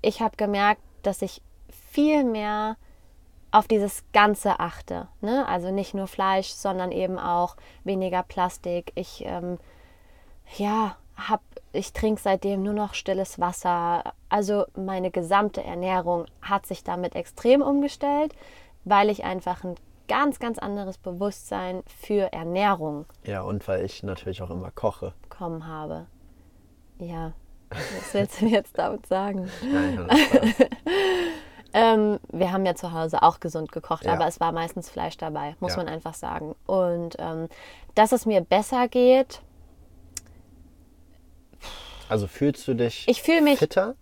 ich 0.03 0.21
habe 0.21 0.37
gemerkt, 0.37 0.81
dass 1.03 1.23
ich 1.23 1.43
viel 1.91 2.25
mehr 2.25 2.77
auf 3.51 3.69
dieses 3.69 4.05
Ganze 4.13 4.59
achte. 4.59 5.09
Ne? 5.21 5.47
Also 5.47 5.71
nicht 5.71 5.95
nur 5.95 6.07
Fleisch, 6.07 6.49
sondern 6.49 6.91
eben 6.93 7.19
auch 7.19 7.57
weniger 7.85 8.23
Plastik. 8.23 8.93
Ich, 8.95 9.25
ähm, 9.25 9.59
ja, 10.57 10.97
hab, 11.17 11.41
ich 11.73 11.93
trinke 11.93 12.21
seitdem 12.21 12.63
nur 12.63 12.73
noch 12.75 12.95
stilles 12.95 13.39
Wasser. 13.41 14.13
Also 14.29 14.65
meine 14.77 15.11
gesamte 15.11 15.63
Ernährung 15.63 16.27
hat 16.43 16.67
sich 16.67 16.85
damit 16.85 17.15
extrem 17.15 17.63
umgestellt, 17.63 18.35
weil 18.85 19.11
ich 19.11 19.25
einfach 19.25 19.65
ein 19.65 19.75
ganz, 20.09 20.39
ganz 20.39 20.59
anderes 20.59 20.99
Bewusstsein 20.99 21.83
für 21.87 22.33
Ernährung 22.33 23.07
Ja, 23.25 23.43
und 23.43 23.67
weil 23.69 23.85
ich 23.85 24.03
natürlich 24.03 24.43
auch 24.43 24.51
immer 24.51 24.71
koche. 24.71 25.15
bekommen 25.23 25.67
habe. 25.67 26.07
Ja, 26.99 27.33
was 27.71 28.13
willst 28.15 28.41
du 28.41 28.47
jetzt 28.47 28.79
damit 28.79 29.07
sagen? 29.07 29.49
Nein. 29.73 30.07
Ähm, 31.77 32.21
wir 32.31 32.53
haben 32.53 32.65
ja 32.67 32.77
zu 32.77 32.93
Hause 32.93 33.23
auch 33.25 33.41
gesund 33.41 33.73
gekocht, 33.73 34.05
Ja. 34.05 34.13
aber 34.13 34.29
es 34.29 34.39
war 34.39 34.53
meistens 34.53 34.89
Fleisch 34.89 35.17
dabei, 35.17 35.57
muss 35.59 35.73
Ja. 35.73 35.79
man 35.79 35.89
einfach 35.89 36.15
sagen. 36.15 36.55
Und 36.67 37.17
ähm, 37.19 37.49
dass 37.97 38.13
es 38.13 38.27
mir 38.27 38.43
besser 38.43 38.87
geht, 38.87 39.43
Also 42.09 42.27
fühlst 42.27 42.67
du 42.69 42.75
dich 42.75 43.05
Ich 43.09 43.23
fühl 43.23 43.41
mich- 43.41 43.59
fitter? 43.59 43.95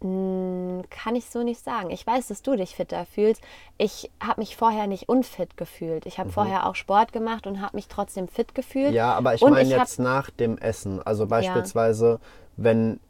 mh, 0.00 0.82
kann 0.90 1.16
ich 1.16 1.26
so 1.30 1.42
nicht 1.42 1.62
sagen. 1.62 1.90
Ich 1.90 2.06
weiß, 2.06 2.28
dass 2.28 2.42
du 2.42 2.56
dich 2.56 2.74
fitter 2.74 3.06
fühlst. 3.06 3.40
Ich 3.78 4.10
habe 4.22 4.40
mich 4.40 4.56
vorher 4.56 4.86
nicht 4.86 5.08
unfit 5.08 5.56
gefühlt. 5.56 6.06
Ich 6.06 6.18
habe 6.18 6.30
vorher 6.30 6.66
auch 6.66 6.74
Sport 6.74 7.12
gemacht 7.12 7.46
und 7.46 7.60
habe 7.62 7.76
mich 7.76 7.88
trotzdem 7.88 8.28
fit 8.28 8.54
gefühlt. 8.54 8.90
Mhm. 8.90 8.94
Ja, 8.96 9.12
aber 9.14 9.34
ich 9.34 9.40
meine 9.40 9.60
hab- 9.72 9.78
jetzt 9.80 9.98
nach 9.98 10.30
dem 10.30 10.58
Essen. 10.58 11.00
Also 11.02 11.26
beispielsweise, 11.26 12.20
wenn 12.56 13.00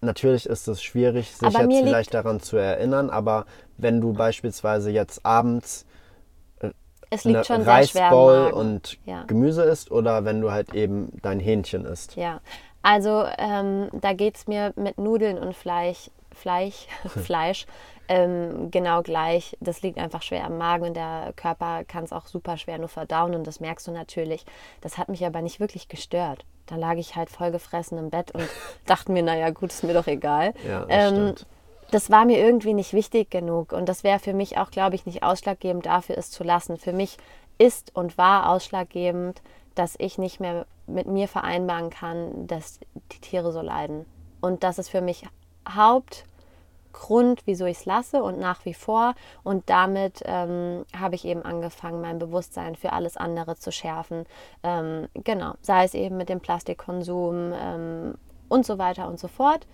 natürlich 0.00 0.46
ist 0.46 0.68
es 0.68 0.82
schwierig, 0.82 1.34
sich 1.34 1.48
jetzt 1.52 1.56
vielleicht 1.78 2.14
daran 2.14 2.38
zu 2.40 2.56
erinnern, 2.56 3.10
aber 3.10 3.46
wenn 3.78 4.00
du 4.00 4.12
beispielsweise 4.12 4.90
jetzt 4.90 5.24
abends 5.24 5.86
es 7.10 7.24
liegt 7.24 7.46
schon 7.46 7.62
Reisbowl 7.62 8.50
und 8.52 8.98
Ja. 9.06 9.22
Gemüse 9.24 9.62
isst 9.62 9.90
oder 9.92 10.24
wenn 10.24 10.40
du 10.40 10.50
halt 10.50 10.74
eben 10.74 11.12
dein 11.22 11.38
Hähnchen 11.38 11.84
isst. 11.84 12.16
Ja, 12.16 12.40
also 12.84 13.24
ähm, 13.38 13.88
da 13.92 14.12
geht 14.12 14.36
es 14.36 14.46
mir 14.46 14.74
mit 14.76 14.98
Nudeln 14.98 15.38
und 15.38 15.56
Fleisch, 15.56 16.10
Fleisch, 16.32 16.86
Fleisch 17.06 17.66
ähm, 18.08 18.70
genau 18.70 19.02
gleich. 19.02 19.56
Das 19.60 19.80
liegt 19.80 19.98
einfach 19.98 20.20
schwer 20.20 20.44
am 20.44 20.58
Magen 20.58 20.88
und 20.88 20.94
der 20.94 21.32
Körper 21.34 21.84
kann 21.84 22.04
es 22.04 22.12
auch 22.12 22.26
super 22.26 22.58
schwer 22.58 22.76
nur 22.76 22.88
verdauen 22.88 23.34
und 23.34 23.46
das 23.46 23.58
merkst 23.58 23.86
du 23.86 23.90
natürlich. 23.90 24.44
Das 24.82 24.98
hat 24.98 25.08
mich 25.08 25.24
aber 25.24 25.40
nicht 25.40 25.60
wirklich 25.60 25.88
gestört. 25.88 26.44
Da 26.66 26.76
lag 26.76 26.96
ich 26.96 27.16
halt 27.16 27.30
voll 27.30 27.50
gefressen 27.52 27.96
im 27.96 28.10
Bett 28.10 28.32
und 28.32 28.46
dachte 28.86 29.12
mir, 29.12 29.22
naja, 29.22 29.48
gut, 29.48 29.70
ist 29.70 29.82
mir 29.82 29.94
doch 29.94 30.06
egal. 30.06 30.52
Ja, 30.68 30.84
das 30.84 30.88
ähm, 30.90 31.14
stimmt. 31.14 31.46
das 31.90 32.10
war 32.10 32.26
mir 32.26 32.38
irgendwie 32.38 32.74
nicht 32.74 32.92
wichtig 32.92 33.30
genug 33.30 33.72
und 33.72 33.88
das 33.88 34.04
wäre 34.04 34.18
für 34.18 34.34
mich 34.34 34.58
auch, 34.58 34.70
glaube 34.70 34.94
ich, 34.94 35.06
nicht 35.06 35.22
ausschlaggebend 35.22 35.86
dafür, 35.86 36.18
es 36.18 36.30
zu 36.30 36.44
lassen. 36.44 36.76
Für 36.76 36.92
mich 36.92 37.16
ist 37.56 37.96
und 37.96 38.18
war 38.18 38.50
ausschlaggebend, 38.50 39.40
dass 39.74 39.94
ich 39.98 40.18
nicht 40.18 40.38
mehr 40.38 40.66
mit 40.86 41.06
mir 41.06 41.28
vereinbaren 41.28 41.90
kann, 41.90 42.46
dass 42.46 42.80
die 43.12 43.20
Tiere 43.20 43.52
so 43.52 43.60
leiden. 43.60 44.06
Und 44.40 44.62
das 44.62 44.78
ist 44.78 44.88
für 44.88 45.00
mich 45.00 45.26
Haupt, 45.68 46.24
Grund, 46.92 47.42
wieso 47.44 47.66
ich 47.66 47.78
es 47.78 47.84
lasse 47.84 48.22
und 48.22 48.38
nach 48.38 48.64
wie 48.64 48.72
vor. 48.72 49.14
Und 49.42 49.68
damit 49.68 50.22
ähm, 50.24 50.86
habe 50.98 51.14
ich 51.14 51.26
eben 51.26 51.42
angefangen, 51.42 52.00
mein 52.00 52.18
Bewusstsein 52.18 52.76
für 52.76 52.92
alles 52.92 53.18
andere 53.18 53.56
zu 53.56 53.70
schärfen. 53.72 54.24
Ähm, 54.62 55.08
genau, 55.12 55.54
sei 55.60 55.84
es 55.84 55.92
eben 55.92 56.16
mit 56.16 56.30
dem 56.30 56.40
Plastikkonsum 56.40 57.52
ähm, 57.54 58.14
und 58.48 58.64
so 58.64 58.78
weiter 58.78 59.08
und 59.08 59.18
so 59.18 59.28
fort. 59.28 59.66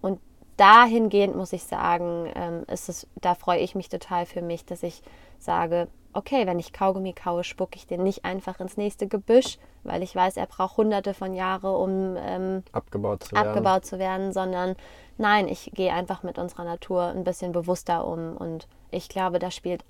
Und 0.00 0.18
dahingehend 0.56 1.36
muss 1.36 1.52
ich 1.52 1.64
sagen, 1.64 2.30
ähm, 2.34 2.64
ist 2.68 2.88
es, 2.88 3.06
da 3.20 3.34
freue 3.34 3.60
ich 3.60 3.74
mich 3.74 3.88
total 3.88 4.26
für 4.26 4.42
mich, 4.42 4.64
dass 4.64 4.82
ich 4.82 5.02
sage, 5.38 5.88
okay, 6.14 6.46
wenn 6.46 6.58
ich 6.58 6.72
Kaugummi 6.72 7.12
kaue, 7.12 7.44
spucke 7.44 7.76
ich 7.76 7.86
den 7.86 8.02
nicht 8.02 8.24
einfach 8.24 8.60
ins 8.60 8.76
nächste 8.76 9.06
Gebüsch, 9.06 9.58
weil 9.82 10.02
ich 10.02 10.14
weiß, 10.14 10.36
er 10.36 10.46
braucht 10.46 10.76
hunderte 10.76 11.14
von 11.14 11.34
Jahren, 11.34 11.74
um 11.74 12.16
ähm, 12.18 12.62
abgebaut, 12.72 13.24
zu 13.24 13.32
werden. 13.34 13.48
abgebaut 13.48 13.84
zu 13.84 13.98
werden, 13.98 14.32
sondern 14.32 14.76
nein, 15.18 15.48
ich 15.48 15.70
gehe 15.74 15.92
einfach 15.92 16.22
mit 16.22 16.38
unserer 16.38 16.64
Natur 16.64 17.02
ein 17.04 17.24
bisschen 17.24 17.52
bewusster 17.52 18.06
um 18.06 18.36
und 18.36 18.66
ich 18.90 19.08
glaube, 19.08 19.38
da 19.38 19.50
spielt 19.50 19.84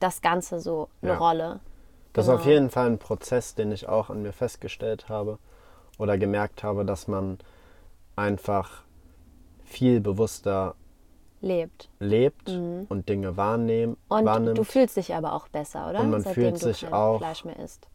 das 0.00 0.20
Ganze 0.20 0.60
so 0.60 0.88
eine 1.00 1.12
Ja. 1.12 1.18
Rolle. 1.18 1.60
Das 2.12 2.26
Genau. 2.26 2.36
ist 2.36 2.42
auf 2.42 2.46
jeden 2.46 2.70
Fall 2.70 2.86
ein 2.86 2.98
Prozess, 2.98 3.54
den 3.54 3.72
ich 3.72 3.88
auch 3.88 4.10
an 4.10 4.22
mir 4.22 4.32
festgestellt 4.32 5.08
habe 5.08 5.38
oder 5.98 6.18
gemerkt 6.18 6.62
habe, 6.62 6.84
dass 6.84 7.08
man 7.08 7.38
einfach 8.16 8.82
viel 9.64 10.00
bewusster 10.00 10.74
Lebt. 11.42 11.90
lebt 11.98 12.48
und 12.48 13.08
Dinge 13.08 13.36
wahrnehm, 13.36 13.90
Mhm. 13.90 13.96
Und 14.08 14.24
wahrnimmt. 14.24 14.56
du 14.58 14.64
fühlst 14.64 14.96
dich 14.96 15.12
aber 15.14 15.32
auch 15.34 15.48
besser, 15.48 15.90
oder? 15.90 16.00
Und 16.00 16.10
man 16.10 16.22
Seitdem 16.22 16.34
fühlt 16.34 16.54
du 16.62 16.72
sich 16.72 16.92
auch- 16.92 17.18
Fleisch 17.18 17.44
mehr 17.44 17.58
isst. 17.58 17.88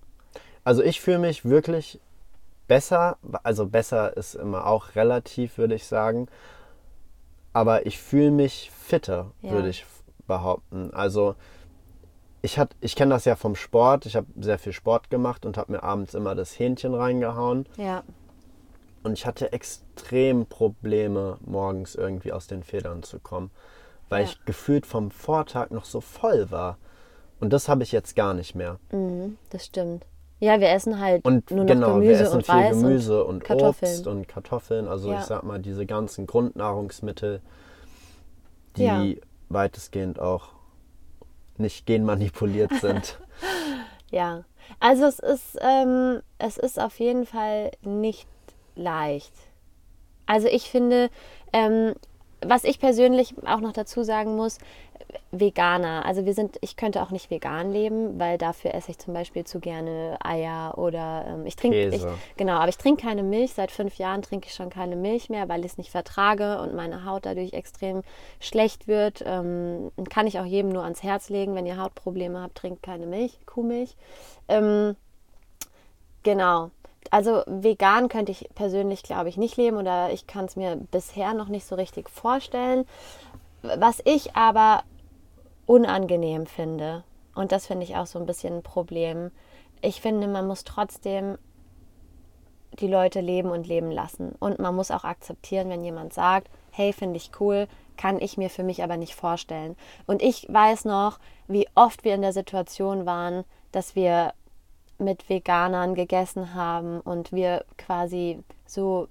Also 0.63 0.83
ich 0.83 0.99
fühle 1.01 1.19
mich 1.19 1.45
wirklich 1.45 1.99
besser, 2.67 3.17
also 3.43 3.65
besser 3.65 4.15
ist 4.17 4.35
immer 4.35 4.67
auch 4.67 4.95
relativ, 4.95 5.57
würde 5.57 5.75
ich 5.75 5.87
sagen. 5.87 6.27
Aber 7.53 7.85
ich 7.85 7.97
fühle 7.99 8.31
mich 8.31 8.69
fitter, 8.71 9.31
Ja. 9.41 9.51
würde 9.51 9.69
ich 9.69 9.85
behaupten. 10.27 10.93
Also 10.93 11.35
ich, 12.41 12.59
hat- 12.59 12.75
ich 12.81 12.95
kenne 12.97 13.13
das 13.15 13.23
ja 13.25 13.35
vom 13.37 13.55
Sport. 13.55 14.05
Ich 14.05 14.15
habe 14.17 14.27
sehr 14.39 14.59
viel 14.59 14.73
Sport 14.73 15.09
gemacht 15.09 15.45
und 15.45 15.57
habe 15.57 15.71
mir 15.71 15.83
abends 15.83 16.13
immer 16.13 16.35
das 16.35 16.59
Hähnchen 16.59 16.93
reingehauen. 16.93 17.65
Ja, 17.77 18.03
Und 19.03 19.13
ich 19.13 19.25
hatte 19.25 19.51
extrem 19.53 20.45
Probleme, 20.47 21.37
morgens 21.45 21.95
irgendwie 21.95 22.33
aus 22.33 22.47
den 22.47 22.63
Federn 22.63 23.03
zu 23.03 23.19
kommen, 23.19 23.51
weil 24.09 24.23
Ja. 24.23 24.29
ich 24.29 24.43
gefühlt 24.45 24.85
vom 24.85 25.11
Vortag 25.11 25.69
noch 25.71 25.85
so 25.85 26.01
voll 26.01 26.51
war. 26.51 26.77
Und 27.39 27.53
das 27.53 27.69
habe 27.69 27.83
ich 27.83 27.91
jetzt 27.91 28.15
gar 28.15 28.33
nicht 28.33 28.55
mehr. 28.55 28.79
mhm, 28.91 29.37
das 29.49 29.65
stimmt. 29.65 30.05
Ja, 30.39 30.59
wir 30.59 30.69
essen 30.69 30.99
halt 30.99 31.25
Und 31.25 31.49
nur 31.49 31.63
noch 31.63 31.67
genau, 31.73 31.93
Gemüse 31.95 32.09
wir 32.11 32.21
essen 32.21 32.35
und 32.37 32.45
viel 32.45 32.55
Reis 32.55 32.69
Gemüse 32.69 33.23
und, 33.23 33.43
Kartoffeln. 33.43 33.91
Obst 33.93 34.07
und 34.07 34.27
Kartoffeln. 34.27 34.87
Also 34.87 35.11
Ja. 35.11 35.17
ich 35.19 35.23
sag 35.25 35.43
mal, 35.43 35.59
diese 35.59 35.85
ganzen 35.85 36.27
Grundnahrungsmittel, 36.27 37.41
die 38.75 38.83
Ja. 38.85 39.21
weitestgehend 39.49 40.19
auch 40.19 40.49
nicht 41.57 41.85
genmanipuliert 41.85 42.71
sind. 42.81 43.19
Ja, 44.11 44.43
also 44.79 45.05
es 45.05 45.19
ist, 45.19 45.57
ähm, 45.61 46.21
es 46.37 46.57
ist 46.57 46.79
auf 46.79 46.99
jeden 46.99 47.25
Fall 47.25 47.71
nicht 47.81 48.27
leicht. 48.77 49.33
Also 50.25 50.47
ich 50.47 50.69
finde, 50.69 51.09
ähm, 51.53 51.93
was 52.41 52.63
ich 52.63 52.79
persönlich 52.79 53.33
auch 53.45 53.59
noch 53.59 53.73
dazu 53.73 54.03
sagen 54.03 54.35
muss, 54.35 54.59
Veganer. 55.31 56.05
Also 56.05 56.25
wir 56.25 56.33
sind, 56.33 56.57
ich 56.61 56.75
könnte 56.75 57.01
auch 57.01 57.11
nicht 57.11 57.29
vegan 57.29 57.71
leben, 57.71 58.19
weil 58.19 58.37
dafür 58.37 58.73
esse 58.73 58.91
ich 58.91 58.97
zum 58.97 59.13
Beispiel 59.13 59.45
zu 59.45 59.59
gerne 59.59 60.17
Eier 60.23 60.77
oder 60.77 61.25
ähm, 61.27 61.45
ich 61.45 61.55
trinke, 61.55 61.89
ich, 61.89 62.03
genau, 62.35 62.53
aber 62.53 62.69
ich 62.69 62.77
trinke 62.77 63.03
keine 63.03 63.23
Milch. 63.23 63.53
Seit 63.53 63.71
fünf 63.71 63.95
Jahren 63.95 64.21
trinke 64.21 64.47
ich 64.47 64.53
schon 64.53 64.69
keine 64.69 64.95
Milch 64.95 65.29
mehr, 65.29 65.47
weil 65.49 65.61
ich 65.61 65.73
es 65.73 65.77
nicht 65.77 65.91
vertrage 65.91 66.59
und 66.59 66.75
meine 66.75 67.05
Haut 67.05 67.25
dadurch 67.25 67.53
extrem 67.53 68.01
schlecht 68.39 68.87
wird. 68.87 69.23
Ähm, 69.25 69.91
kann 70.09 70.27
ich 70.27 70.39
auch 70.39 70.45
jedem 70.45 70.71
nur 70.71 70.83
ans 70.83 71.03
Herz 71.03 71.29
legen, 71.29 71.55
wenn 71.55 71.65
ihr 71.65 71.77
Hautprobleme 71.77 72.41
habt, 72.41 72.55
trinkt 72.55 72.83
keine 72.83 73.05
Milch, 73.05 73.39
Kuhmilch. 73.45 73.95
Ähm, 74.47 74.95
genau. 76.23 76.71
Also 77.11 77.43
vegan 77.45 78.09
könnte 78.09 78.31
ich 78.31 78.49
persönlich, 78.55 79.03
glaube 79.03 79.29
ich, 79.29 79.37
nicht 79.37 79.57
leben 79.57 79.77
oder 79.77 80.11
ich 80.11 80.27
kann 80.27 80.45
es 80.45 80.55
mir 80.55 80.75
bisher 80.75 81.33
noch 81.33 81.47
nicht 81.47 81.65
so 81.65 81.75
richtig 81.75 82.09
vorstellen. 82.09 82.85
Was 83.61 84.01
ich 84.05 84.35
aber 84.35 84.83
unangenehm 85.65 86.45
finde, 86.45 87.03
und 87.35 87.51
das 87.51 87.67
finde 87.67 87.83
ich 87.83 87.95
auch 87.95 88.07
so 88.07 88.19
ein 88.19 88.25
bisschen 88.25 88.57
ein 88.57 88.63
Problem, 88.63 89.31
ich 89.81 90.01
finde, 90.01 90.27
man 90.27 90.47
muss 90.47 90.63
trotzdem 90.63 91.37
die 92.79 92.87
Leute 92.87 93.21
leben 93.21 93.49
und 93.49 93.67
leben 93.67 93.91
lassen. 93.91 94.35
Und 94.39 94.59
man 94.59 94.75
muss 94.75 94.91
auch 94.91 95.03
akzeptieren, 95.03 95.69
wenn 95.69 95.83
jemand 95.83 96.13
sagt, 96.13 96.49
hey, 96.71 96.93
finde 96.93 97.17
ich 97.17 97.31
cool, 97.39 97.67
kann 97.95 98.19
ich 98.19 98.37
mir 98.37 98.49
für 98.49 98.63
mich 98.63 98.83
aber 98.83 98.97
nicht 98.97 99.15
vorstellen. 99.15 99.75
Und 100.05 100.21
ich 100.21 100.47
weiß 100.49 100.85
noch, 100.85 101.19
wie 101.47 101.67
oft 101.75 102.03
wir 102.03 102.13
in 102.15 102.21
der 102.21 102.33
Situation 102.33 103.05
waren, 103.05 103.43
dass 103.71 103.95
wir 103.95 104.33
mit 104.99 105.29
Veganern 105.29 105.95
gegessen 105.95 106.53
haben 106.53 106.99
und 107.01 107.31
wir 107.31 107.65
quasi 107.77 108.39
so 108.65 109.07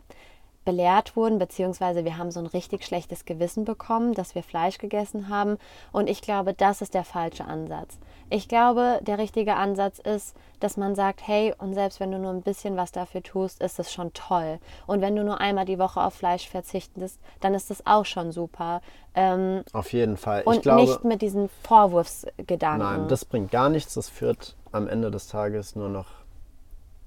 belehrt 0.67 1.17
wurden, 1.17 1.39
beziehungsweise 1.39 2.05
wir 2.05 2.19
haben 2.19 2.31
so 2.31 2.41
ein 2.41 2.47
richtig 2.47 2.85
schlechtes 2.85 3.25
Gewissen 3.25 3.65
bekommen, 3.65 4.13
dass 4.13 4.35
wir 4.35 4.43
Fleisch 4.43 4.77
gegessen 4.77 5.31
haben. 5.31 5.57
Und 5.93 6.11
ich 6.11 6.21
glaube, 6.21 6.53
das 6.53 6.83
ist 6.83 6.93
der 6.93 7.05
falsche 7.05 7.47
Ansatz. 7.47 7.99
Ich 8.29 8.49
glaube, 8.49 8.99
der 9.03 9.19
richtige 9.19 9.55
Ansatz 9.55 10.01
ist, 10.01 10.37
dass 10.59 10.77
man 10.77 10.97
sagt, 10.97 11.27
hey, 11.27 11.55
und 11.57 11.75
selbst 11.75 12.01
wenn 12.01 12.11
du 12.11 12.19
nur 12.19 12.33
ein 12.33 12.43
bisschen 12.43 12.77
was 12.77 12.91
dafür 12.91 13.23
tust, 13.23 13.63
ist 13.63 13.79
es 13.79 13.93
schon 13.93 14.13
toll. 14.13 14.59
Und 14.87 15.01
wenn 15.01 15.15
du 15.15 15.23
nur 15.23 15.41
einmal 15.41 15.65
die 15.65 15.79
Woche 15.79 16.03
auf 16.03 16.15
Fleisch 16.15 16.49
verzichtest, 16.49 17.21
dann 17.41 17.55
ist 17.55 17.71
das 17.71 17.87
auch 17.87 18.05
schon 18.05 18.33
super. 18.33 18.81
Ähm, 19.15 19.63
Auf 19.73 19.93
jeden 19.93 20.17
Fall. 20.17 20.43
und 20.43 20.57
ich 20.57 20.63
glaube, 20.63 20.81
nicht 20.83 21.05
mit 21.05 21.23
diesen 21.23 21.49
Vorwurfsgedanken. 21.63 22.79
nein, 22.79 23.09
das 23.09 23.25
bringt 23.25 23.53
gar 23.53 23.69
nichts. 23.69 23.95
Das 23.95 24.09
führt 24.09 24.57
am 24.77 24.89
Ende 24.89 25.11
des 25.11 25.29
Tages 25.29 25.75
nur 25.77 25.89
noch 25.89 26.07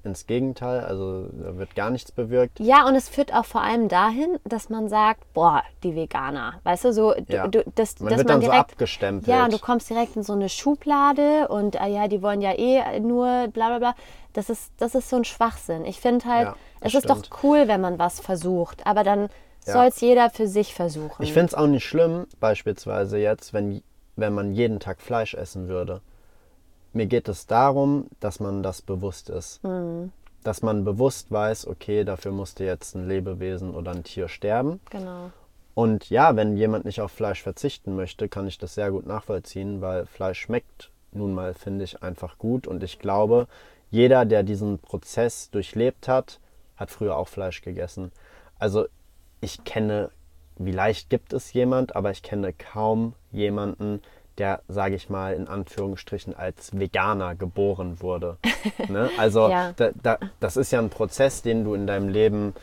ins 0.03 0.27
Gegenteil. 0.27 0.79
Also 0.81 1.27
da 1.27 1.57
wird 1.57 1.75
gar 1.75 1.89
nichts 1.89 2.11
bewirkt. 2.11 2.59
Ja, 2.59 2.87
und 2.87 2.95
es 2.95 3.09
führt 3.09 3.33
auch 3.33 3.43
vor 3.45 3.61
allem 3.61 3.89
dahin, 3.89 4.37
dass 4.45 4.69
man 4.69 4.87
sagt, 4.87 5.33
boah, 5.33 5.61
die 5.83 5.93
Veganer. 5.95 6.59
Weißt 6.63 6.85
du, 6.85 6.93
so, 6.93 7.13
du, 7.13 7.33
Ja. 7.35 7.47
du, 7.47 7.63
das, 7.75 7.99
Man 7.99 8.09
dass 8.09 8.19
wird 8.19 8.27
man 8.29 8.35
dann 8.39 8.41
so 8.41 8.51
direkt, 8.51 8.71
abgestempelt. 8.71 9.27
Ja, 9.27 9.43
und 9.43 9.53
du 9.53 9.59
kommst 9.59 9.89
direkt 9.89 10.15
in 10.15 10.23
so 10.23 10.33
eine 10.33 10.47
Schublade 10.47 11.47
und 11.49 11.79
ah 11.81 11.87
ja, 11.87 12.07
die 12.07 12.21
wollen 12.21 12.41
ja 12.41 12.53
eh 12.57 12.99
nur 13.01 13.49
bla 13.49 13.67
bla 13.67 13.79
bla. 13.79 13.95
Das 14.33 14.49
ist, 14.49 14.71
das 14.77 14.95
ist 14.95 15.09
so 15.09 15.17
ein 15.17 15.25
Schwachsinn. 15.25 15.83
Ich 15.85 15.99
finde 15.99 16.25
halt, 16.25 16.45
Ja, 16.47 16.55
es 16.79 16.93
das 16.93 17.03
ist 17.03 17.09
doch 17.09 17.17
stimmt. 17.19 17.43
cool, 17.43 17.67
wenn 17.67 17.81
man 17.81 17.99
was 17.99 18.21
versucht, 18.21 18.85
aber 18.87 19.03
dann 19.03 19.27
Ja. 19.65 19.73
soll 19.73 19.85
es 19.87 19.99
jeder 19.99 20.29
für 20.29 20.47
sich 20.47 20.73
versuchen. 20.73 21.21
Ich 21.23 21.33
finde 21.33 21.47
es 21.47 21.55
auch 21.55 21.67
nicht 21.67 21.83
schlimm, 21.83 22.25
beispielsweise 22.39 23.17
jetzt, 23.17 23.53
wenn, 23.53 23.83
wenn 24.15 24.33
man 24.33 24.53
jeden 24.53 24.79
Tag 24.79 25.01
Fleisch 25.01 25.33
essen 25.33 25.67
würde. 25.67 25.99
Mir 26.93 27.05
geht 27.05 27.27
es 27.29 27.47
darum, 27.47 28.07
dass 28.19 28.39
man 28.39 28.63
das 28.63 28.81
bewusst 28.81 29.29
ist. 29.29 29.63
Mhm. 29.63 30.11
Dass 30.43 30.61
man 30.61 30.85
bewusst 30.85 31.31
weiß, 31.31 31.67
okay, 31.67 32.03
dafür 32.03 32.31
musste 32.31 32.63
jetzt 32.63 32.95
ein 32.95 33.07
Lebewesen 33.07 33.75
oder 33.75 33.91
ein 33.91 34.03
Tier 34.03 34.27
sterben. 34.27 34.79
genau. 34.89 35.31
Und 35.75 36.09
ja, 36.09 36.35
wenn 36.35 36.57
jemand 36.57 36.83
nicht 36.83 36.99
auf 36.99 37.11
Fleisch 37.11 37.41
verzichten 37.41 37.95
möchte, 37.95 38.27
kann 38.27 38.47
ich 38.47 38.57
das 38.57 38.75
sehr 38.75 38.91
gut 38.91 39.05
nachvollziehen, 39.05 39.79
weil 39.79 40.07
Fleisch 40.07 40.41
schmeckt 40.41 40.91
nun 41.13 41.33
mal, 41.33 41.53
finde 41.53 41.85
ich, 41.85 42.03
einfach 42.03 42.37
gut. 42.37 42.67
Und 42.67 42.83
ich 42.83 42.99
glaube, 42.99 43.47
jeder, 43.89 44.25
der 44.25 44.43
diesen 44.43 44.79
Prozess 44.79 45.49
durchlebt 45.51 46.09
hat, 46.09 46.41
hat 46.75 46.91
früher 46.91 47.15
auch 47.15 47.29
Fleisch 47.29 47.61
gegessen. 47.61 48.11
Also 48.57 48.87
ich 49.39 49.63
kenne, 49.63 50.11
vielleicht 50.57 51.09
gibt 51.09 51.31
es 51.31 51.53
jemand, 51.53 51.95
aber 51.95 52.11
ich 52.11 52.23
kenne 52.23 52.51
kaum 52.51 53.13
jemanden, 53.31 54.01
der, 54.39 54.61
sage 54.67 54.95
ich 54.95 55.09
mal, 55.09 55.33
in 55.33 55.47
Anführungsstrichen 55.47 56.35
als 56.35 56.77
Veganer 56.77 57.35
geboren 57.35 58.01
wurde. 58.01 58.37
ne? 58.87 59.09
Also 59.17 59.49
Ja. 59.49 59.73
da, 59.75 59.89
da, 60.01 60.17
das 60.39 60.57
ist 60.57 60.71
ja 60.71 60.79
ein 60.79 60.89
Prozess, 60.89 61.41
den 61.41 61.63
du 61.63 61.73
in 61.75 61.85
deinem 61.85 62.09
Leben 62.09 62.55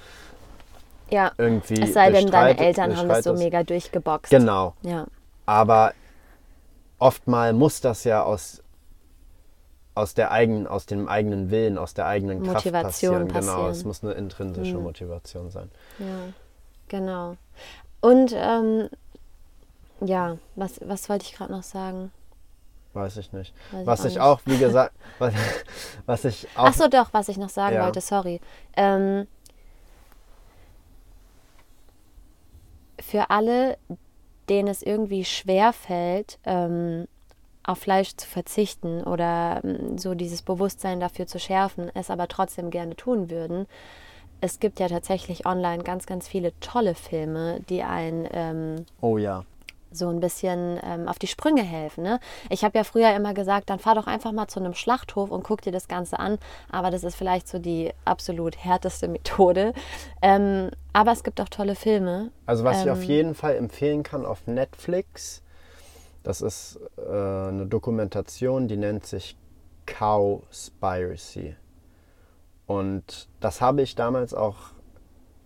Ja. 1.11 1.33
irgendwie 1.39 1.83
Es 1.83 1.93
sei 1.93 2.11
denn, 2.11 2.31
deine 2.31 2.59
Eltern 2.59 2.97
haben 2.97 3.09
das 3.09 3.25
so 3.25 3.35
mega 3.35 3.63
durchgeboxt. 3.63 4.31
Genau. 4.31 4.75
Ja. 4.83 5.07
Aber 5.45 5.93
oftmal 6.99 7.53
muss 7.53 7.81
das 7.81 8.05
ja 8.05 8.23
aus, 8.23 8.63
aus, 9.95 10.15
der 10.15 10.31
eigenen, 10.31 10.67
aus 10.67 10.87
dem 10.87 11.09
eigenen 11.09 11.51
Willen, 11.51 11.79
aus 11.79 11.95
der 11.95 12.07
eigenen 12.07 12.43
Kraft 12.43 12.65
Motivation 12.67 12.83
passieren. 12.83 13.29
Genau, 13.29 13.41
passieren. 13.41 13.65
Mhm. 13.67 13.71
es 13.71 13.85
muss 13.85 14.05
eine 14.05 14.13
intrinsische 14.15 14.79
Motivation 14.79 15.51
sein. 15.51 15.71
Ja, 15.99 16.33
genau. 16.89 17.37
Und 18.01 18.33
ähm, 18.37 18.89
ja, 20.01 20.37
was, 20.55 20.81
was 20.85 21.09
wollte 21.09 21.25
ich 21.25 21.35
gerade 21.35 21.53
noch 21.53 21.63
sagen? 21.63 22.13
Weiß 22.93 23.17
ich 23.19 23.33
nicht. 23.33 23.53
Weiß 23.73 23.81
ich 23.83 23.87
was 23.87 24.01
auch 24.01 24.07
ich 24.07 24.21
auch, 24.21 24.41
wie 24.47 24.59
gesagt, 24.59 24.95
was, 25.19 25.35
was 26.07 26.25
ich 26.25 26.49
auch. 26.57 26.65
Ach 26.67 26.75
so, 26.75 26.89
doch, 26.89 27.13
was 27.13 27.29
ich 27.29 27.37
noch 27.37 27.51
sagen 27.51 27.77
Ja. 27.77 27.85
wollte, 27.85 28.01
sorry. 28.01 28.41
Ähm, 28.77 29.27
für 33.01 33.31
alle, 33.31 33.77
denen 34.49 34.69
es 34.69 34.83
irgendwie 34.83 35.25
schwer 35.25 35.73
fällt, 35.73 36.39
ähm, 36.45 37.07
auf 37.65 37.79
Fleisch 37.79 38.15
zu 38.17 38.27
verzichten 38.27 39.03
oder 39.03 39.61
ähm, 39.65 39.99
so 39.99 40.15
dieses 40.15 40.43
Bewusstsein 40.43 41.01
dafür 41.01 41.27
zu 41.27 41.39
schärfen, 41.39 41.91
es 41.95 42.11
aber 42.11 42.29
trotzdem 42.29 42.71
gerne 42.71 42.97
tun 42.97 43.29
würden, 43.29 43.67
es 44.41 44.61
gibt 44.61 44.81
ja 44.81 44.89
tatsächlich 44.89 45.47
online 45.47 45.83
ganz, 45.83 46.07
ganz 46.07 46.29
viele 46.29 46.59
tolle 46.61 46.95
Filme, 46.95 47.61
die 47.69 47.83
einen 47.83 48.29
ähm, 48.33 48.87
Oh 49.01 49.19
ja. 49.19 49.45
So 49.93 50.09
ein 50.09 50.21
bisschen 50.21 50.79
ähm, 50.83 51.09
auf 51.09 51.19
die 51.19 51.27
Sprünge 51.27 51.63
helfen. 51.63 52.03
Ne? 52.05 52.21
Ich 52.51 52.65
habe 52.65 52.77
ja 52.77 52.85
früher 52.85 53.15
immer 53.15 53.35
gesagt, 53.35 53.71
dann 53.71 53.79
fahr 53.79 53.95
doch 53.95 54.07
einfach 54.07 54.33
mal 54.33 54.49
zu 54.49 54.61
einem 54.61 54.75
Schlachthof 54.75 55.31
und 55.31 55.43
guck 55.45 55.63
dir 55.63 55.73
das 55.73 55.89
Ganze 55.89 56.19
an. 56.19 56.39
Aber 56.71 56.91
das 56.91 57.05
ist 57.05 57.15
vielleicht 57.17 57.49
so 57.49 57.59
die 57.59 57.93
absolut 58.05 58.57
härteste 58.57 59.09
Methode. 59.09 59.73
Ähm, 60.23 60.71
aber 60.93 61.13
es 61.13 61.25
gibt 61.25 61.41
auch 61.41 61.49
tolle 61.49 61.75
Filme. 61.75 62.31
Also 62.47 62.65
was 62.65 62.83
ich 62.85 62.91
auf 62.91 63.03
Ähm, 63.03 63.09
jeden 63.09 63.35
Fall 63.35 63.57
empfehlen 63.57 64.03
kann 64.03 64.27
auf 64.27 64.47
Netflix, 64.47 65.43
das 66.23 66.41
ist 66.41 66.81
äh, 66.99 67.03
eine 67.09 67.67
Dokumentation, 67.67 68.67
die 68.69 68.77
nennt 68.77 69.07
sich 69.07 69.37
Cowspiracy. 69.87 71.57
Und 72.67 73.29
das 73.41 73.61
habe 73.61 73.83
ich 73.83 73.95
damals 73.95 74.35
auch, 74.35 74.57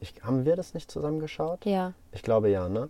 ich, 0.01 0.15
haben 0.23 0.47
wir 0.47 0.57
das 0.57 0.73
nicht 0.73 0.91
zusammengeschaut? 0.91 1.67
Ja, 1.67 1.93
Ich 2.13 2.23
glaube 2.23 2.49
ja, 2.49 2.69
ne? 2.69 2.89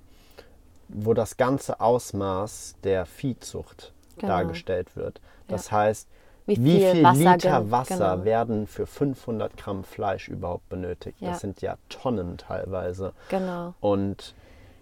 Wo 0.92 1.14
das 1.14 1.36
ganze 1.36 1.80
Ausmaß 1.80 2.76
der 2.84 3.06
Viehzucht 3.06 3.92
Genau. 4.16 4.34
dargestellt 4.34 4.96
wird. 4.96 5.20
Das 5.48 5.72
heißt, 5.72 6.06
Wie 6.46 6.62
wie, 6.62 6.78
viel 6.78 6.90
viel, 6.92 7.02
Wasser 7.04 7.32
Liter 7.32 7.70
Wasser 7.70 8.10
genau. 8.16 8.24
werden 8.24 8.66
für 8.66 8.86
500 8.86 9.56
Gramm 9.56 9.82
Fleisch 9.84 10.28
überhaupt 10.28 10.68
benötigt? 10.68 11.20
Ja. 11.20 11.30
Das 11.30 11.40
sind 11.40 11.62
ja 11.62 11.76
Tonnen 11.88 12.36
teilweise. 12.36 13.12
genau. 13.30 13.74
Und 13.80 14.34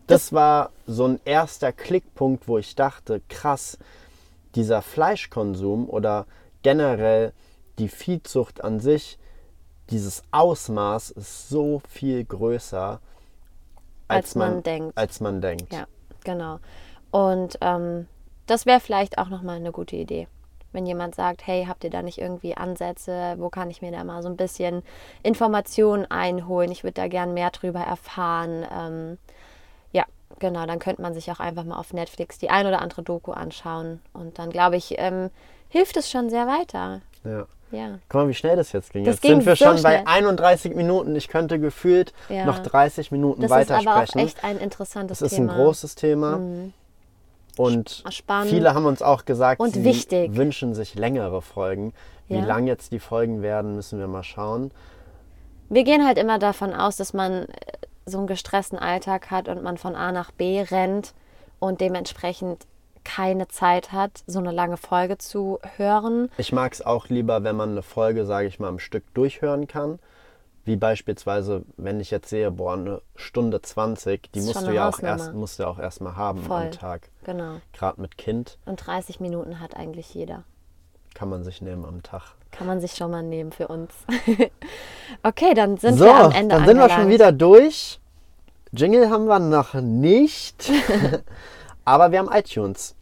das 0.09 0.33
war 0.33 0.71
so 0.87 1.05
ein 1.07 1.21
erster 1.25 1.71
Klickpunkt, 1.71 2.49
wo 2.49 2.59
ich 2.59 2.75
dachte, 2.75 3.21
krass, 3.29 3.79
dieser 4.55 4.81
Fleischkonsum 4.83 5.88
oder 5.88 6.27
generell 6.62 7.33
die 7.79 7.88
Viehzucht 7.88 8.64
an 8.64 8.81
sich, 8.81 9.18
dieses 9.90 10.23
Ausmaß 10.33 11.11
ist 11.11 11.49
so 11.49 11.81
viel 11.88 12.25
größer, 12.25 13.01
Als 14.09 14.35
man 14.35 14.62
denkt. 14.62 14.97
Als 14.97 15.21
man 15.21 15.40
denkt. 15.42 15.73
Ja, 15.73 15.87
genau. 16.29 16.59
Und 17.11 17.57
ähm, 17.62 18.07
das 18.47 18.67
wäre 18.67 18.81
vielleicht 18.81 19.17
auch 19.17 19.31
nochmal 19.31 19.57
eine 19.57 19.73
gute 19.73 19.97
Idee. 19.97 20.29
Wenn 20.73 20.85
jemand 20.85 21.14
sagt, 21.14 21.47
hey, 21.47 21.64
habt 21.67 21.83
ihr 21.85 21.91
da 21.91 22.03
nicht 22.03 22.19
irgendwie 22.19 22.55
Ansätze? 22.55 23.37
Wo 23.38 23.49
kann 23.49 23.71
ich 23.71 23.81
mir 23.81 23.91
da 23.91 24.05
mal 24.05 24.23
so 24.23 24.29
ein 24.29 24.37
bisschen 24.37 24.83
Informationen 25.23 26.05
einholen? 26.11 26.71
Ich 26.71 26.85
würde 26.85 27.01
da 27.01 27.09
gern 27.09 27.33
mehr 27.33 27.51
drüber 27.51 27.81
erfahren. 27.81 28.67
Ähm, 28.71 29.19
ja, 29.93 30.05
genau, 30.38 30.67
dann 30.67 30.79
könnte 30.79 31.01
man 31.01 31.14
sich 31.14 31.33
auch 31.33 31.41
einfach 31.41 31.64
mal 31.64 31.79
auf 31.79 31.95
Netflix 31.95 32.37
die 32.37 32.51
ein 32.51 32.67
oder 32.67 32.83
andere 32.83 33.03
Doku 33.03 33.33
anschauen. 33.33 34.03
Und 34.12 34.38
dann, 34.38 34.51
glaube 34.51 34.77
ich, 34.77 34.97
ähm, 34.99 35.31
hilft 35.71 35.97
es 35.97 36.11
schon 36.11 36.29
sehr 36.29 36.47
weiter. 36.47 37.01
Ja. 37.29 37.47
Ja, 37.71 37.99
Guck 38.09 38.23
mal, 38.23 38.29
wie 38.29 38.35
schnell 38.35 38.57
das 38.57 38.73
jetzt 38.73 38.95
ging. 38.95 39.05
Das 39.05 39.17
jetzt 39.17 39.21
ging 39.23 39.33
sind 39.43 39.47
wir 39.47 39.55
so 39.55 39.67
schon 39.67 39.77
schnell. 39.79 40.03
bei 40.03 40.07
31 40.07 40.75
Minuten. 40.75 41.14
Ich 41.17 41.29
könnte 41.29 41.61
gefühlt 41.61 42.14
Ja. 42.31 42.47
noch 42.47 42.61
30 42.61 43.11
Minuten 43.12 43.43
das 43.43 43.51
ist 43.51 43.71
aber 43.71 43.81
auch 43.81 43.85
weitersprechen. 43.97 44.27
echt 44.27 44.43
ein 44.45 44.57
interessantes 44.57 45.19
Das 45.19 45.33
ist 45.33 45.37
Thema. 45.37 45.53
ein 45.53 45.59
großes 45.59 45.95
Thema. 45.95 46.41
Und 47.59 48.05
Spannend. 48.11 48.51
viele 48.51 48.73
haben 48.75 48.87
uns 48.87 49.03
auch 49.03 49.25
gesagt, 49.27 49.61
Und 49.61 49.75
sie 49.75 49.85
wichtig. 49.85 50.35
wünschen 50.37 50.75
sich 50.75 50.95
längere 50.95 51.43
Folgen. 51.43 51.93
Wie 52.29 52.37
Ja. 52.37 52.45
lang 52.45 52.67
jetzt 52.67 52.93
die 52.93 53.01
Folgen 53.01 53.43
werden, 53.43 53.75
müssen 53.75 53.99
wir 53.99 54.07
mal 54.07 54.23
schauen. 54.23 54.71
Wir 55.69 55.85
gehen 55.85 56.07
halt 56.07 56.17
immer 56.19 56.38
davon 56.38 56.73
aus, 56.73 56.97
dass 56.97 57.12
man 57.12 57.43
äh, 57.43 57.47
so 58.07 58.17
einen 58.19 58.27
gestressten 58.29 58.79
Alltag 58.79 59.31
hat 59.31 59.49
und 59.49 59.62
man 59.62 59.77
von 59.77 59.95
A 59.95 60.12
nach 60.12 60.31
B 60.31 60.62
rennt 60.62 61.12
und 61.59 61.81
dementsprechend 61.83 62.67
keine 63.05 63.49
Zeit 63.49 63.93
hat, 63.93 64.23
so 64.27 64.39
eine 64.39 64.53
lange 64.53 64.77
Folge 64.77 65.19
zu 65.19 65.59
hören. 65.77 66.31
Ich 66.37 66.53
mag 66.53 66.73
es 66.73 66.85
auch 66.85 67.09
lieber, 67.09 67.45
wenn 67.45 67.57
man 67.57 67.71
eine 67.71 67.83
Folge, 67.83 68.27
sage 68.27 68.49
ich 68.49 68.59
mal, 68.59 68.69
am 68.69 68.79
Stück 68.79 69.05
durchhören 69.15 69.67
kann. 69.67 69.99
Wie 70.65 70.77
beispielsweise, 70.77 71.63
wenn 71.79 71.99
ich 71.99 72.11
jetzt 72.11 72.29
sehe, 72.29 72.51
boah, 72.51 72.75
eine 72.75 73.01
Stunde 73.17 73.63
20, 73.63 74.31
die 74.33 74.43
musst 74.43 74.67
du 74.67 74.71
ja 74.71 74.89
auch 74.89 75.01
erst, 75.01 75.33
musst 75.33 75.59
du 75.59 75.63
ja 75.63 75.69
auch 75.71 75.79
erstmal 75.79 76.15
haben 76.17 76.43
Voll. 76.43 76.65
am 76.65 76.71
Tag. 76.73 77.09
Genau. 77.25 77.61
Gerade 77.73 78.01
mit 78.03 78.19
Kind 78.19 78.59
Und 78.67 78.87
30 78.87 79.19
Minuten 79.21 79.61
hat 79.61 79.75
eigentlich 79.77 80.13
jeder. 80.13 80.43
kann 81.15 81.31
man 81.31 81.43
sich 81.43 81.63
nehmen 81.63 81.87
am 81.87 82.03
Tag. 82.03 82.35
Kann 82.51 82.67
man 82.67 82.81
sich 82.81 82.93
schon 82.95 83.11
mal 83.11 83.23
nehmen 83.23 83.51
für 83.53 83.69
uns. 83.69 83.93
okay, 85.23 85.55
dann 85.55 85.79
sind 85.79 85.99
so, 85.99 86.05
wir 86.05 86.15
am 86.15 86.33
Ende 86.33 86.55
dann 86.57 86.67
sind 86.67 86.77
wir 86.77 86.83
schon 86.89 87.01
angelangt. 87.03 87.11
wieder 87.15 87.33
durch. 87.33 88.01
Jingle 88.73 89.09
haben 89.09 89.25
wir 89.27 89.39
noch 89.39 89.73
nicht. 89.75 90.71
Aber 91.88 92.12
wir 92.12 92.18
haben 92.18 92.29
iTunes. 92.33 92.94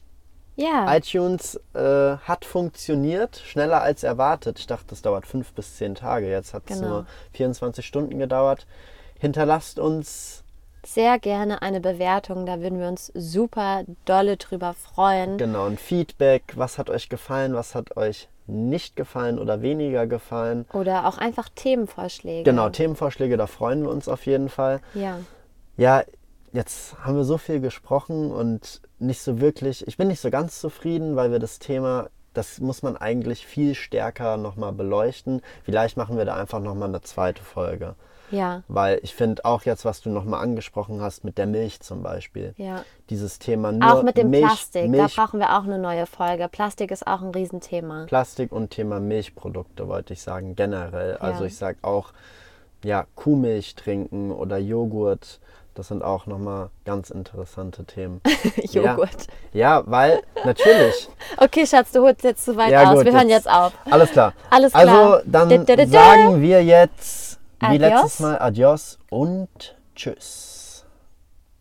Ja, 0.54 0.96
iTunes 0.96 1.60
äh, 1.74 2.16
hat 2.16 2.44
funktioniert, 2.46 3.36
schneller 3.44 3.82
als 3.82 4.04
erwartet. 4.04 4.58
Ich 4.58 4.66
dachte, 4.66 4.86
das 4.88 5.02
dauert 5.02 5.26
fünf 5.26 5.52
bis 5.52 5.76
zehn 5.76 5.94
Tage. 5.94 6.30
Jetzt 6.30 6.54
hat 6.54 6.62
es 6.70 6.78
Genau. 6.78 6.88
nur 6.88 7.06
24 7.32 7.84
Stunden 7.84 8.18
gedauert. 8.18 8.66
Hinterlasst 9.18 9.78
uns 9.78 10.44
sehr 10.84 11.18
gerne 11.18 11.60
eine 11.62 11.80
Bewertung. 11.80 12.46
Da 12.46 12.60
würden 12.60 12.78
wir 12.80 12.88
uns 12.88 13.10
super 13.14 13.82
dolle 14.06 14.36
drüber 14.36 14.72
freuen. 14.72 15.36
genau 15.36 15.66
ein 15.66 15.76
Feedback. 15.78 16.54
Was 16.54 16.78
hat 16.78 16.88
euch 16.88 17.08
gefallen? 17.08 17.54
Was 17.54 17.74
hat 17.74 17.96
euch 17.96 18.28
nicht 18.46 18.94
gefallen 18.96 19.38
oder 19.38 19.60
weniger 19.60 20.06
gefallen? 20.06 20.64
Oder 20.72 21.06
auch 21.06 21.18
einfach 21.18 21.48
Themenvorschläge. 21.54 22.44
Genau, 22.44 22.68
Themenvorschläge, 22.70 23.36
da 23.36 23.46
freuen 23.48 23.82
wir 23.82 23.90
uns 23.90 24.08
auf 24.08 24.24
jeden 24.24 24.48
Fall. 24.48 24.80
Ja. 24.94 25.18
Ja, 25.76 26.02
jetzt 26.56 26.96
haben 27.04 27.16
wir 27.16 27.24
so 27.24 27.38
viel 27.38 27.60
gesprochen 27.60 28.32
und 28.32 28.80
nicht 28.98 29.20
so 29.20 29.40
wirklich, 29.40 29.86
ich 29.86 29.96
bin 29.96 30.08
nicht 30.08 30.20
so 30.20 30.30
ganz 30.30 30.60
zufrieden, 30.60 31.14
weil 31.14 31.30
wir 31.30 31.38
das 31.38 31.58
Thema, 31.58 32.08
das 32.32 32.60
muss 32.60 32.82
man 32.82 32.96
eigentlich 32.96 33.46
viel 33.46 33.74
stärker 33.74 34.38
nochmal 34.38 34.72
beleuchten. 34.72 35.42
Vielleicht 35.64 35.96
machen 35.96 36.16
wir 36.16 36.24
da 36.24 36.34
einfach 36.34 36.60
nochmal 36.60 36.88
eine 36.88 37.02
zweite 37.02 37.42
Folge. 37.42 37.94
Ja. 38.30 38.62
Weil 38.66 38.98
ich 39.02 39.14
finde 39.14 39.44
auch 39.44 39.62
jetzt, 39.62 39.84
was 39.84 40.00
du 40.00 40.10
nochmal 40.10 40.42
angesprochen 40.42 41.00
hast 41.00 41.24
mit 41.24 41.38
der 41.38 41.46
Milch 41.46 41.80
zum 41.80 42.02
Beispiel. 42.02 42.54
Ja. 42.56 42.84
Dieses 43.10 43.38
Thema 43.38 43.70
nur 43.70 43.92
Auch 43.92 44.02
mit 44.02 44.16
dem 44.16 44.30
Milch, 44.30 44.46
Plastik, 44.46 44.88
Milch, 44.88 45.14
da 45.14 45.22
brauchen 45.22 45.38
wir 45.38 45.56
auch 45.56 45.62
eine 45.64 45.78
neue 45.78 46.06
Folge. 46.06 46.48
Plastik 46.48 46.90
ist 46.90 47.06
auch 47.06 47.20
ein 47.22 47.30
Riesenthema. 47.30 48.06
Plastik 48.06 48.50
und 48.50 48.70
Thema 48.70 48.98
Milchprodukte 48.98 49.86
wollte 49.86 50.14
ich 50.14 50.22
sagen, 50.22 50.56
generell. 50.56 51.18
Also 51.18 51.42
Ja. 51.42 51.46
ich 51.46 51.56
sage 51.56 51.78
auch, 51.82 52.12
ja, 52.82 53.06
Kuhmilch 53.14 53.74
trinken 53.74 54.32
oder 54.32 54.58
Joghurt. 54.58 55.38
Das 55.76 55.88
sind 55.88 56.02
auch 56.02 56.24
nochmal 56.26 56.70
ganz 56.86 57.10
interessante 57.10 57.84
Themen. 57.84 58.22
Joghurt. 58.72 59.26
Ja, 59.52 59.82
weil 59.86 60.22
natürlich. 60.44 61.08
Okay, 61.36 61.66
Schatz, 61.66 61.92
du 61.92 62.00
holst 62.00 62.24
jetzt 62.24 62.44
zu 62.46 62.56
weit 62.56 62.70
Ja, 62.70 62.88
aus. 62.90 62.96
gut, 62.96 63.04
wir 63.04 63.12
hören 63.12 63.28
jetzt- 63.28 63.44
jetzt 63.44 63.50
auf. 63.54 63.72
Alles 63.90 64.10
klar. 64.10 64.32
Alles 64.48 64.74
Also 64.74 64.90
klar. 64.90 65.22
dann 65.26 65.48
Dä, 65.50 65.58
dä, 65.58 65.76
dä, 65.76 65.84
dä. 65.84 65.86
sagen 65.90 66.40
wir 66.40 66.64
jetzt 66.64 67.38
wie 67.60 67.66
Adios. 67.66 67.80
letztes 67.90 68.20
Mal 68.20 68.38
Adios 68.40 68.98
und 69.10 69.48
Tschüss. 69.94 70.55